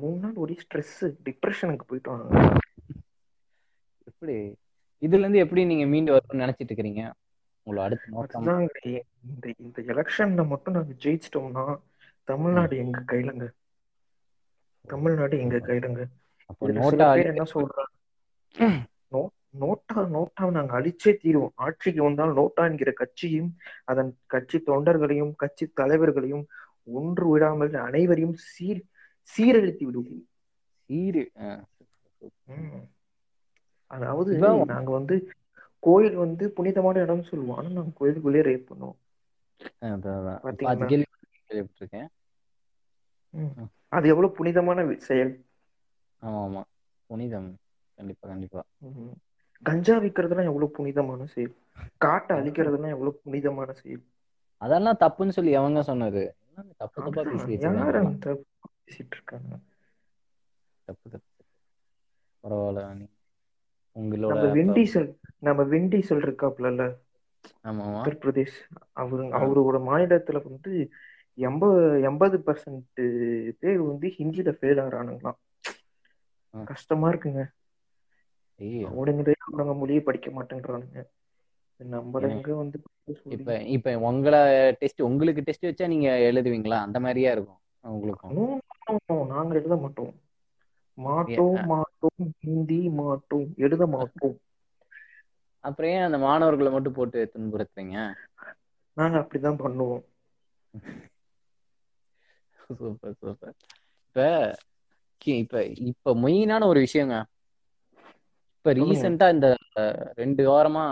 மூணு 0.00 0.18
நாள் 0.18 0.36
ஒரே 0.36 0.56
ஸ்ட்ரெஸ் 0.62 0.96
டிப்ரெஷனுக்கு 1.26 1.86
போயிட்டோம் 1.88 2.22
எப்படி 4.04 4.34
இதுல 5.02 5.22
இருந்து 5.22 5.38
எப்படி 5.38 5.64
நீங்க 5.64 5.86
மீண்டு 5.86 6.10
வரணும்னு 6.12 6.42
நினைச்சிட்டு 6.44 6.72
இருக்கிறீங்க 6.72 7.02
உங்களோட 7.66 7.80
அடுத்த 7.80 8.08
நோக்கம்? 8.10 8.44
இந்த 9.28 9.52
இந்த 9.58 9.82
எலெக்ஷன்ல 9.82 10.46
மட்டும் 10.46 10.74
நாங்க 10.74 10.94
ஜெயிச்சிட்டோம்னா 11.04 11.64
தமிழ்நாடு 12.28 12.76
எங்க 12.76 13.00
கையிலங்க? 13.12 13.46
தமிழ்நாடு 14.86 15.38
எங்க 15.38 15.58
கையிலங்க? 15.58 16.02
என்ன 17.30 17.44
சொல்றாங்க? 17.54 17.92
நோட்டா 19.62 20.00
நோட்டா 20.08 20.44
நாங்க 20.50 20.74
அழிச்சே 20.80 21.12
தீருவோம். 21.22 21.54
ஆட்சிக்கு 21.54 22.02
வந்தால் 22.02 22.32
நோட்டா 22.34 22.62
என்கிற 22.64 22.90
கட்சியும் 22.92 23.50
அதன் 23.84 24.10
கட்சி 24.26 24.58
தொண்டர்களையும் 24.66 25.32
கட்சி 25.36 25.66
தலைவர்களையும் 25.80 26.44
ஒன்று 26.84 27.26
விடாமல் 27.28 27.74
அனைவரையும் 27.74 28.36
சீர் 28.52 28.82
சீரழித்து 29.32 29.84
விடுவோம். 29.84 30.22
சீரு. 30.88 31.24
அதாவது 33.92 34.32
நாங்க 34.68 34.88
வந்து 34.96 35.16
கோயில் 35.82 36.16
வந்து 36.16 36.44
புனிதமான 36.54 37.04
இடம்னு 37.04 37.28
சொல்லுவோம். 37.28 37.58
ஆனா 37.58 37.70
நாங்க 37.72 37.92
கோயிலுக்குள்ளேயே 37.94 38.46
ரேப் 38.48 38.68
பண்ணுவோம்? 38.68 38.98
அது 43.92 44.06
எவ்வளவு 44.08 44.36
புனிதமான 44.36 44.78
செயல்? 45.02 45.32
ஆமா 46.22 46.38
ஆமா 46.42 46.62
புனிதம். 47.10 47.50
கண்டிப்பா 47.98 48.24
கண்டிப்பா. 48.28 48.62
கஞ்சா 49.62 49.94
விக்கிறதுலாம் 50.02 50.48
எவ்வளவு 50.50 50.74
புனிதமான 50.74 51.26
செயல்? 51.30 51.54
காட்டை 52.00 52.36
அழிக்கிறதுலாம் 52.36 52.94
எவ்வளவு 52.94 53.20
புனிதமான 53.22 53.68
செயல்? 53.78 54.04
அதெல்லாம் 54.60 55.00
தப்புன்னு 55.02 55.34
சொல்லி 55.36 55.52
எவங்க 55.58 55.80
சொன்னது. 55.90 56.22
தப்பு 56.80 56.98
தப்பா 57.06 57.32
பேசிட்டு 58.82 59.16
இருக்காங்க? 59.16 59.52
தப்பு 60.88 61.06
தப்பு. 61.08 61.42
பரவாயில்ல 62.44 62.82
நீ 62.94 63.06
உங்களோட 63.96 64.38
வெண்டீசல் 64.54 65.08
நம்ம 65.40 65.62
வெண்டீசல் 65.68 66.22
இருக்காப்ல 66.22 66.68
ஆமா 67.64 67.86
உத்தரப்பிரதேஷ். 67.92 68.56
அவரு 68.94 69.24
அவரோட 69.38 69.78
மாநிலத்துல 69.88 70.40
வந்து 70.46 70.72
எண்பது 71.38 71.78
எண்பது 72.02 72.36
பர்சன்ட் 72.46 73.02
பேர் 73.60 73.80
வந்து 73.84 74.08
ஹிந்தியில 74.18 74.50
ஃபெயில் 74.56 74.82
ஆகிறானுங்களாம். 74.82 75.38
கஷ்டமா 76.70 77.08
இருக்குங்க. 77.12 77.42
அவனுங்களே 78.88 79.34
அவங்க 79.46 79.72
மொழியை 79.74 80.02
படிக்க 80.02 80.30
மாட்டேங்கிறானுங்க 80.30 81.00
நம்மள 81.80 82.24
ஏன்? 82.26 82.32
எங்க 82.32 82.50
வந்து 82.54 82.76
இப்ப 83.26 83.46
இப்ப 83.74 83.94
உங்களை 84.02 84.40
டெஸ்ட் 84.80 85.02
உங்களுக்கு 85.02 85.42
டெஸ்ட் 85.42 85.68
வச்சா 85.68 85.86
நீங்க 85.86 86.08
எழுதுவீங்களா? 86.28 86.78
அந்த 86.86 86.98
மாதிரியா 87.00 87.32
இருக்கும். 87.32 87.60
no, 88.30 88.44
நாங்க 89.28 89.52
எழுத 89.54 89.76
மாட்டோம். 89.76 90.12
மாட்டோம்? 91.04 91.60
மாட்டோம் 91.66 92.16
ஹிந்தி 92.40 92.80
மாட்டோம் 92.94 93.46
எழுத 93.58 93.86
மாட்டோம். 93.88 94.36
அப்புறம் 95.64 95.90
ஏன் 95.92 96.04
அந்த 96.04 96.18
மாணவர்களை 96.18 96.70
மட்டும் 96.72 96.92
போட்டு 96.92 97.20
துன்புறுத்துறீங்க? 97.32 97.96
நாங்க 98.96 99.16
அப்படிதான் 99.20 99.60
பண்ணுவோம். 99.60 100.04
Super 102.70 102.92
super. 103.20 103.56
இப்ப 104.06 104.20
இப்ப 105.36 105.56
இப்ப 105.86 106.14
மெயினான 106.16 106.66
ஒரு 106.66 106.80
விஷயங்க. 106.84 107.16
இப்ப. 108.56 108.72
ரீசெண்டா 108.78 109.26
இந்த 109.34 109.48
ரெண்டு 110.14 110.42
வாரமா 110.48 110.84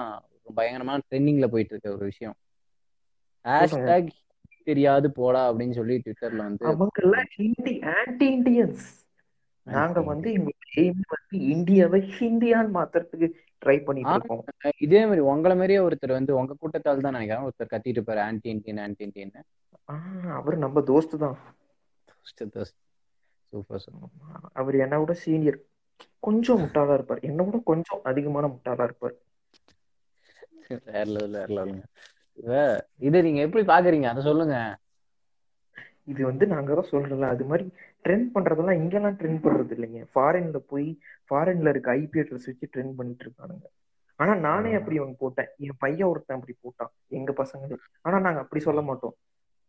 பயங்கரமான 0.56 1.02
ட்ரெண்டிங்ல 1.08 1.48
போயிட்டு 1.48 1.74
இருக்க 1.74 1.90
ஒரு 1.90 2.04
விஷயம். 2.04 2.36
ஹேஷ்டேக் 3.44 4.10
தெரியாது 4.66 5.08
போடா 5.12 5.42
அப்படின்னு 5.50 5.78
சொல்லி 5.78 5.96
ட்விட்டர்ல 6.00 6.42
வந்து 6.44 6.68
நாங்க 9.76 10.00
வந்து 10.10 10.28
எங்களுக்கு 10.36 10.84
வந்து 11.14 11.36
இந்தியாவை 11.54 12.00
ஹிந்தியான்னு 12.18 12.70
மாத்துறதுக்கு 12.76 13.28
ட்ரை 13.62 13.76
பண்ணிட்டு. 13.86 14.14
இருக்கோம். 14.16 14.42
இதே 14.86 15.00
மாதிரி 15.04 15.22
உங்களை 15.32 15.54
மாதிரியே 15.56 15.80
ஒருத்தர் 15.86 16.18
வந்து 16.18 16.32
உங்க 16.40 16.56
கூட்டத்தால் 16.60 17.04
தான் 17.06 17.16
நினைக்கிறேன். 17.18 17.46
ஒருத்தர் 17.48 17.72
கத்திட்டு 17.72 18.00
இருப்பாரு 18.00 18.22
ஆன்டி 18.28 18.48
இண்டியன் 18.54 18.82
ஆன்டி 18.84 19.04
இண்டியன் 19.08 19.48
அவர் 20.38 20.56
நம்ம 20.64 20.80
தோஸ்து 20.90 21.16
தான். 21.24 21.36
சூப்பர் 23.52 23.86
அவர் 24.60 24.76
என்னை 24.84 24.98
விட 24.98 25.12
சீனியர் 25.24 25.58
கொஞ்சம் 26.26 26.60
முட்டாளா 26.62 26.94
இருப்பார். 26.98 27.20
என்னை 27.28 27.44
விட 27.46 27.58
கொஞ்சம் 27.70 28.00
அதிகமான 28.10 28.48
முட்டாளா 28.54 28.84
இருப்பார். 28.88 29.16
வேற 30.88 31.04
லெவல் 31.14 31.36
வேற 31.38 31.48
லெவலுங்க 31.56 31.84
இதை 33.06 33.18
நீங்க 33.26 33.40
எப்படி 33.46 33.64
பாக்குறீங்க? 33.72 34.08
அதை 34.12 34.22
சொல்லுங்க. 34.28 34.56
இது 36.10 36.22
வந்து 36.26 36.44
நாங்க 36.46 36.70
தான் 36.74 36.90
சொல்றோம்ல 36.90 37.28
அது 37.28 37.44
மாதிரி 37.44 37.66
ட்ரெண்ட் 38.04 38.28
பண்றதெல்லாம் 38.34 38.80
இங்கெல்லாம் 38.80 39.18
ட்ரெண்ட் 39.20 39.42
பண்றது 39.44 39.74
இல்லைங்க. 39.76 40.00
ஃபாரின்ல 40.12 40.58
போய் 40.70 40.88
ஃபாரின்ல 41.28 41.68
இருக்க 41.68 41.90
ஐபி 42.00 42.20
அட்ரஸ் 42.22 42.48
வச்சு 42.50 42.66
ட்ரெண்ட் 42.74 42.96
பண்ணிட்டு 42.98 43.24
இருக்கானுங்க. 43.26 43.66
ஆனா 44.18 44.32
நானே 44.40 44.70
அப்படி 44.74 44.96
ஒன்று 44.98 45.16
போட்டேன். 45.16 45.50
என் 45.64 45.78
பையன் 45.78 46.10
ஒருத்தன் 46.10 46.38
அப்படி 46.38 46.54
போட்டான் 46.64 46.92
எங்க 47.10 47.32
பசங்களே. 47.38 47.76
ஆனா 48.04 48.18
நாங்க 48.18 48.40
அப்படி 48.40 48.60
சொல்ல 48.60 48.82
மாட்டோம். 48.82 49.14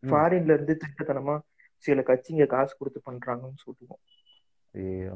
ஃபாரின்ல 0.04 0.56
இருந்து 0.56 0.74
திட்டத்தனமா 0.82 1.36
சில 1.86 2.02
கட்சிங்க 2.02 2.46
காசு 2.48 2.74
கொடுத்து 2.78 3.02
பண்றாங்கன்னு 3.06 3.64
சொல்லுவோம். 3.66 4.02
ஐயோ. 4.74 5.16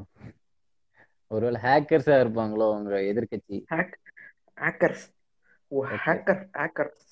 ஒருவேளை 1.32 1.60
ஹேக்கர்ஸா 1.62 2.16
இருப்பாங்களோ 2.24 2.66
உங்க 2.76 2.98
எதிர்க்கட்சி? 3.12 3.58
Hack 3.72 3.96
hackers 4.58 5.06
oh. 5.72 5.78
Hacker 6.06 6.44
hackers 6.58 7.06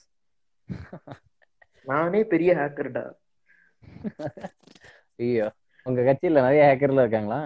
நானே 1.87 2.21
பெரிய 2.25 2.51
ஹேக்கர்டா 2.55 3.03
ஐயோ 5.19 5.47
உங்க 5.85 5.99
கட்சியில 6.01 6.45
நிறைய 6.45 6.63
ஹேக்கர்ல 6.69 7.03
இருக்காங்களா? 7.03 7.41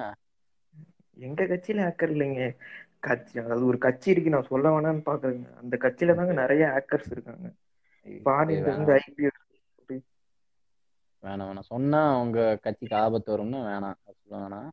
எங்க 1.18 1.42
கட்சியில 1.46 1.86
ஹேக்கர் 1.86 2.12
இல்லைங்க. 2.12 2.42
கட்சி 3.02 3.34
அது 3.48 3.64
ஒரு 3.66 3.78
கட்சி 3.80 4.08
இருக்கு 4.10 4.30
நான் 4.30 4.50
சொல்ல 4.50 4.68
வேணாம்னு 4.70 5.04
பாக்குறேங்க. 5.06 5.48
அந்த 5.62 5.76
கட்சியில 5.86 6.16
தாங்க 6.16 6.36
நிறைய 6.42 6.64
ஹேக்கர்ஸ் 6.74 7.12
இருக்காங்க. 7.12 7.48
வேணாம். 8.58 9.04
வேணாம் 11.24 11.68
சொன்னா 11.68 12.02
உங்க 12.20 12.38
கட்சிக்கு 12.62 12.96
ஆபத்து 12.96 13.32
வரும்னு 13.34 13.60
வேணாம். 13.68 14.00
சொல்ல 14.10 14.34
வேணாம். 14.38 14.72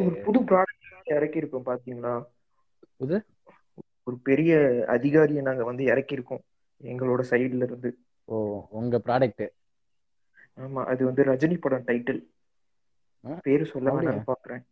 ஒரு 0.00 0.16
புது 0.24 0.38
ப்ராடக்ட் 0.42 0.86
இறக்கி 1.10 1.38
இருக்கோம் 1.38 1.66
பாத்தீங்களா? 1.66 2.14
புது? 2.96 3.16
ஒரு 4.06 4.16
பெரிய 4.22 4.52
அதிகாரியை 4.88 5.42
நாங்க 5.42 5.64
வந்து 5.64 5.84
இறக்கி 5.84 6.12
இருக்கோம் 6.12 6.42
எங்களோட 6.80 7.22
சைடுல 7.30 7.62
இருந்து. 7.62 7.90
ஓ 8.28 8.36
உங்க 8.72 9.00
ப்ராடக்ட் 9.04 9.44
ஆமா 10.58 10.80
அது 10.86 11.02
வந்து 11.04 11.22
ரஜினி 11.24 11.56
படம் 11.58 11.86
டைட்டில் 11.86 12.20
பேரு 13.44 13.64
சொல்ல? 13.72 13.88
வேணாம்னு 13.94 14.28
பாக்குறேன். 14.28 14.64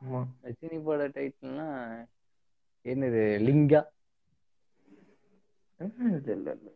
ஆமா. 0.00 0.22
ரஜினி 0.44 0.78
பட 0.84 1.06
டைட்டில்னா 1.14 1.66
என்னது? 2.86 3.22
லிங்கா? 3.44 3.82
இல்ல 5.80 6.50
இல்ல 6.52 6.68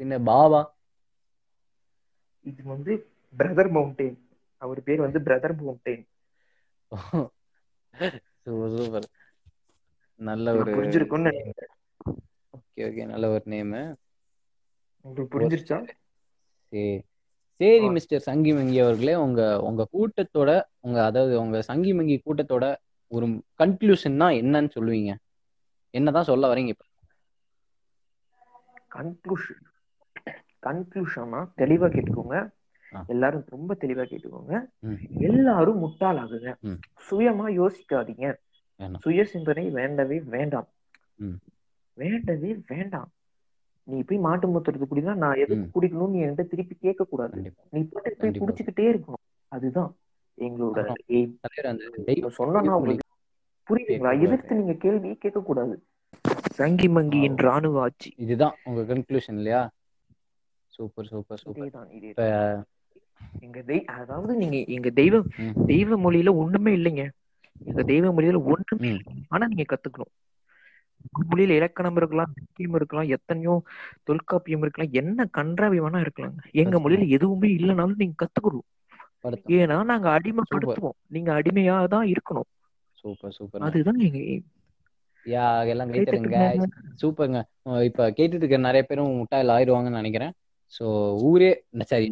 பின்ன 0.00 0.18
பாபா? 0.24 0.62
இது 2.46 2.62
வந்து 2.64 2.92
பிரதர் 3.34 3.70
மவுண்டேன் 3.70 4.16
அவர் 4.62 4.80
பேர் 4.82 5.04
வந்து 5.04 5.20
பிரதர் 5.22 5.56
மவுண்டேன் 5.58 6.04
சூப்பர் 8.40 8.72
சூப்பர். 8.74 9.08
நல்ல 10.20 10.46
ஒரு 10.54 10.74
புரிஞ்சிருக்கும்னு 10.74 11.32
நினைக்கிறேன். 11.32 11.73
ஓகே 12.76 12.86
ஓகே 12.86 13.02
நல்ல 13.06 13.26
ஒரு 13.30 13.44
நேம் 13.46 13.72
உங்களுக்கு 15.04 15.32
புரிஞ்சிருச்சா 15.34 15.76
சரி 16.72 16.84
சரி. 17.60 17.88
மிஸ்டர் 17.88 18.20
சங்கி 18.20 18.52
மங்கி 18.52 18.78
அவர்களே 18.78 19.14
உங்க 19.16 19.42
உங்க 19.60 19.82
கூட்டத்தோட 19.92 20.50
உங்க 20.80 20.98
அதாவது 21.04 21.34
உங்க 21.40 21.60
சங்கி 21.62 21.92
மங்கி 21.92 22.16
கூட்டத்தோட 22.24 22.66
ஒரு 23.12 23.26
கன்க்ளூஷன்னா 23.58 24.28
என்னன்னு 24.40 24.70
சொல்லுவீங்க 24.74 25.12
என்னதான் 25.94 26.24
சொல்ல 26.24 26.50
வரீங்க 26.52 26.68
இப்ப 26.68 26.86
கன்க்ளூஷன் 28.94 29.62
கன்க்ளூஷன்னா 30.62 31.40
தெளிவா 31.56 31.88
கேட்டுக்கோங்க. 31.88 32.36
எல்லாரும் 33.08 33.44
ரொம்ப 33.48 33.74
தெளிவா 33.74 34.04
கேட்டுக்கோங்க. 34.04 34.54
எல்லாரும் 35.20 35.82
முட்டாளாகுங்க. 35.82 36.50
சுயமா 37.06 37.46
யோசிக்காதீங்க. 37.60 38.26
சுய 39.02 39.24
சிந்தனை 39.24 39.70
வேண்டவே 39.70 40.18
வேண்டாம். 40.28 40.68
வேண்டவே 41.94 42.50
வேண்டாம். 42.66 43.08
நீ 43.88 44.02
போய் 44.02 44.18
மாட்டு 44.18 44.46
மூத்திரத்து 44.48 44.86
குடினா 44.90 45.14
நான் 45.14 45.34
எதுக்கு. 45.34 45.66
குடிக்கணும்னு 45.74 46.08
நீ 46.08 46.20
என்கிட்ட 46.24 46.44
திருப்பி 46.46 46.76
கேட்க 46.80 47.04
கூடாது 47.04 47.34
நீ 47.70 47.80
பாட்டு 47.82 48.16
போய். 48.16 48.38
குடிச்சுக்கிட்டே 48.40 48.86
இருக்கணும். 48.92 49.24
அதுதான். 49.52 49.90
எங்களோட 50.38 50.78
சொன்னா 52.28 52.76
உங்களுக்கு 52.76 53.02
புரியுதுங்களா. 53.68 54.12
எதிர்த்து 54.20 54.54
நீங்க 54.54 54.72
கேள்வியே 54.72 55.14
கேட்க 55.14 55.40
கூடாது 55.40 55.74
சங்கி 56.52 56.88
மங்கியின். 56.88 57.36
ராணுவ 57.36 57.80
ஆட்சி. 57.80 58.14
இதுதான் 58.16 58.56
உங்க 58.64 58.94
கன்க்ளூஷன் 58.94 59.38
இல்லையா? 59.40 59.62
Super 60.66 61.06
super 61.06 61.38
super. 61.38 62.66
எங்க 63.40 63.62
தெய் 63.62 63.84
அதாவது 63.84 64.36
நீங்க 64.36 64.56
எங்க 64.66 64.90
தெய்வ 64.90 65.22
தெய்வ 65.66 65.96
மொழியில 65.96 66.34
ஒண்ணுமே 66.34 66.72
இல்லைங்க. 66.76 67.04
எங்க 67.64 67.82
தெய்வ 67.82 68.12
மொழியில 68.12 68.38
ஒண்ணுமே. 68.44 68.92
ஆனா 69.28 69.46
நீங்க 69.46 69.64
கத்துக்கணும். 69.68 70.12
மொழியில 71.24 71.56
இலக்கணம் 71.56 71.96
இருக்கலாம் 71.96 72.32
இலக்கியம் 72.34 72.76
இருக்கலாம் 72.78 73.10
எத்தனையோ 73.16 73.54
தொல்காப்பியம் 74.08 74.62
இருக்கலாம் 74.62 74.96
என்ன 75.00 75.26
கன்றாவி 75.38 75.78
வேணா 75.80 76.00
இருக்கலாங்க 76.04 76.40
எங்க. 76.62 76.74
மொழியில 76.84 77.06
எதுவுமே 77.16 77.50
இல்லைனாலும் 77.58 78.00
நீங்க 78.02 78.16
கத்துக்கணும். 78.22 78.66
ஏன்னா 79.56 79.76
நாங்க 79.84 80.08
அடிமைப்படுத்துவோம் 80.16 80.96
நீங்க 81.08 81.30
அடிமையா 81.38 81.76
தான் 81.94 82.06
இருக்கணும் 82.12 82.48
சூப்பர் 83.04 83.36
சூப்பர் 83.38 83.64
அதுதான் 83.66 84.00
எங்க. 84.06 84.20
யா 85.26 85.42
எல்லாம் 85.72 85.88
கை 85.88 85.96
கைத்தருங்க 85.96 86.38
தட்டுங்க. 86.38 86.66
சூப்பருங்க 87.00 87.40
இப்ப 87.88 88.08
கேட்டுட்டு 88.16 88.42
இருக்க 88.42 88.58
நிறைய 88.66 88.82
பேரும் 88.84 89.18
முட்டாள் 89.20 89.54
ஆயிடுவாங்கன்னு 89.54 90.00
நினைக்கிறேன் 90.02 90.34
சோ 90.74 90.84
ஊரே 91.22 91.50
சரி 91.84 92.06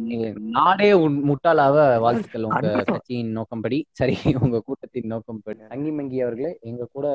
நாடே 0.55 0.89
முட்டாளாவ 1.29 1.75
வாழ்த்துக்கள் 1.99 2.47
உங்க. 2.49 2.67
கட்சியின் 2.89 3.31
நோக்கம்படி. 3.31 3.79
சரி 3.91 4.15
உங்க 4.41 4.59
கூட்டத்தின் 4.59 5.07
நோக்கம்படி. 5.07 5.59
தங்கி 5.67 5.91
மங்கி 5.91 6.21
அவர்களே 6.21 6.51
எங்க 6.61 6.87
கூட 6.91 7.07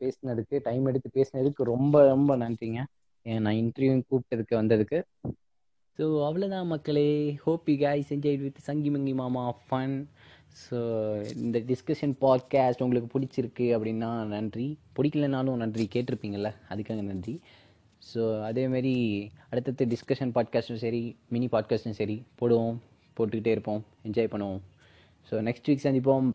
பேசினதுக்கு 0.00 0.58
டைம் 0.62 0.86
எடுத்து 0.86 1.10
பேசினதுக்கு 1.14 1.70
ரொம்ப 1.72 2.06
ரொம்ப 2.08 2.36
நன்றிங்க. 2.36 2.80
நான் 3.40 3.58
இன்டர்வியூ 3.60 3.94
கூப்பிட்டதுக்கு 4.10 4.54
வந்ததுக்கு. 4.56 4.98
ஸோ 5.98 6.04
அவ்வளோதான் 6.26 6.66
மக்களே. 6.66 7.08
Hope 7.44 7.70
you 7.70 7.76
guys 7.78 8.12
enjoy 8.12 8.38
with 8.38 8.60
சங்கி 8.60 8.90
மங்கி 8.90 9.14
மாமா 9.14 9.44
ஃபன் 9.64 9.96
ஸோ 10.60 10.78
இந்த 11.36 11.58
டிஸ்கஷன் 11.68 12.14
பாட்காஸ்ட் 12.20 12.82
உங்களுக்கு 12.82 13.08
பிடிச்சிருக்கு 13.08 13.66
அப்படின்னா 13.76 14.10
நன்றி. 14.28 14.66
பிடிக்கலனாலும் 14.96 15.56
நன்றி. 15.56 15.84
கேட்டிருப்பீங்கள்ல 15.92 16.50
அதுக்காக 16.70 17.02
நன்றி. 17.02 17.34
ஸோ 18.14 18.42
அதேமாரி 18.42 19.30
அடுத்தடுத்து 19.50 19.86
டிஸ்கஷன் 19.86 20.34
பாட்காஸ்ட்டும் 20.34 20.82
சரி 20.84 21.16
மினி 21.28 21.46
பாட்காஸ்ட்டும் 21.46 21.98
சரி 22.00 22.24
போடுவோம் 22.40 22.76
போட்டுக்கிட்டே 23.16 23.46
இருப்போம் 23.46 23.84
என்ஜாய் 24.08 24.32
பண்ணுவோம். 24.32 24.60
ஸோ 25.30 25.34
நெக்ஸ்ட் 25.34 25.68
வீக் 25.68 25.86
சந்திப்போம். 25.86 26.30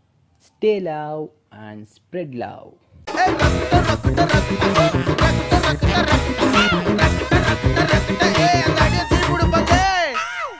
Stay 0.47 0.81
love 0.81 1.29
and 1.49 1.87
spread 1.95 2.31
love 2.31 2.73
Hey, 8.37 8.74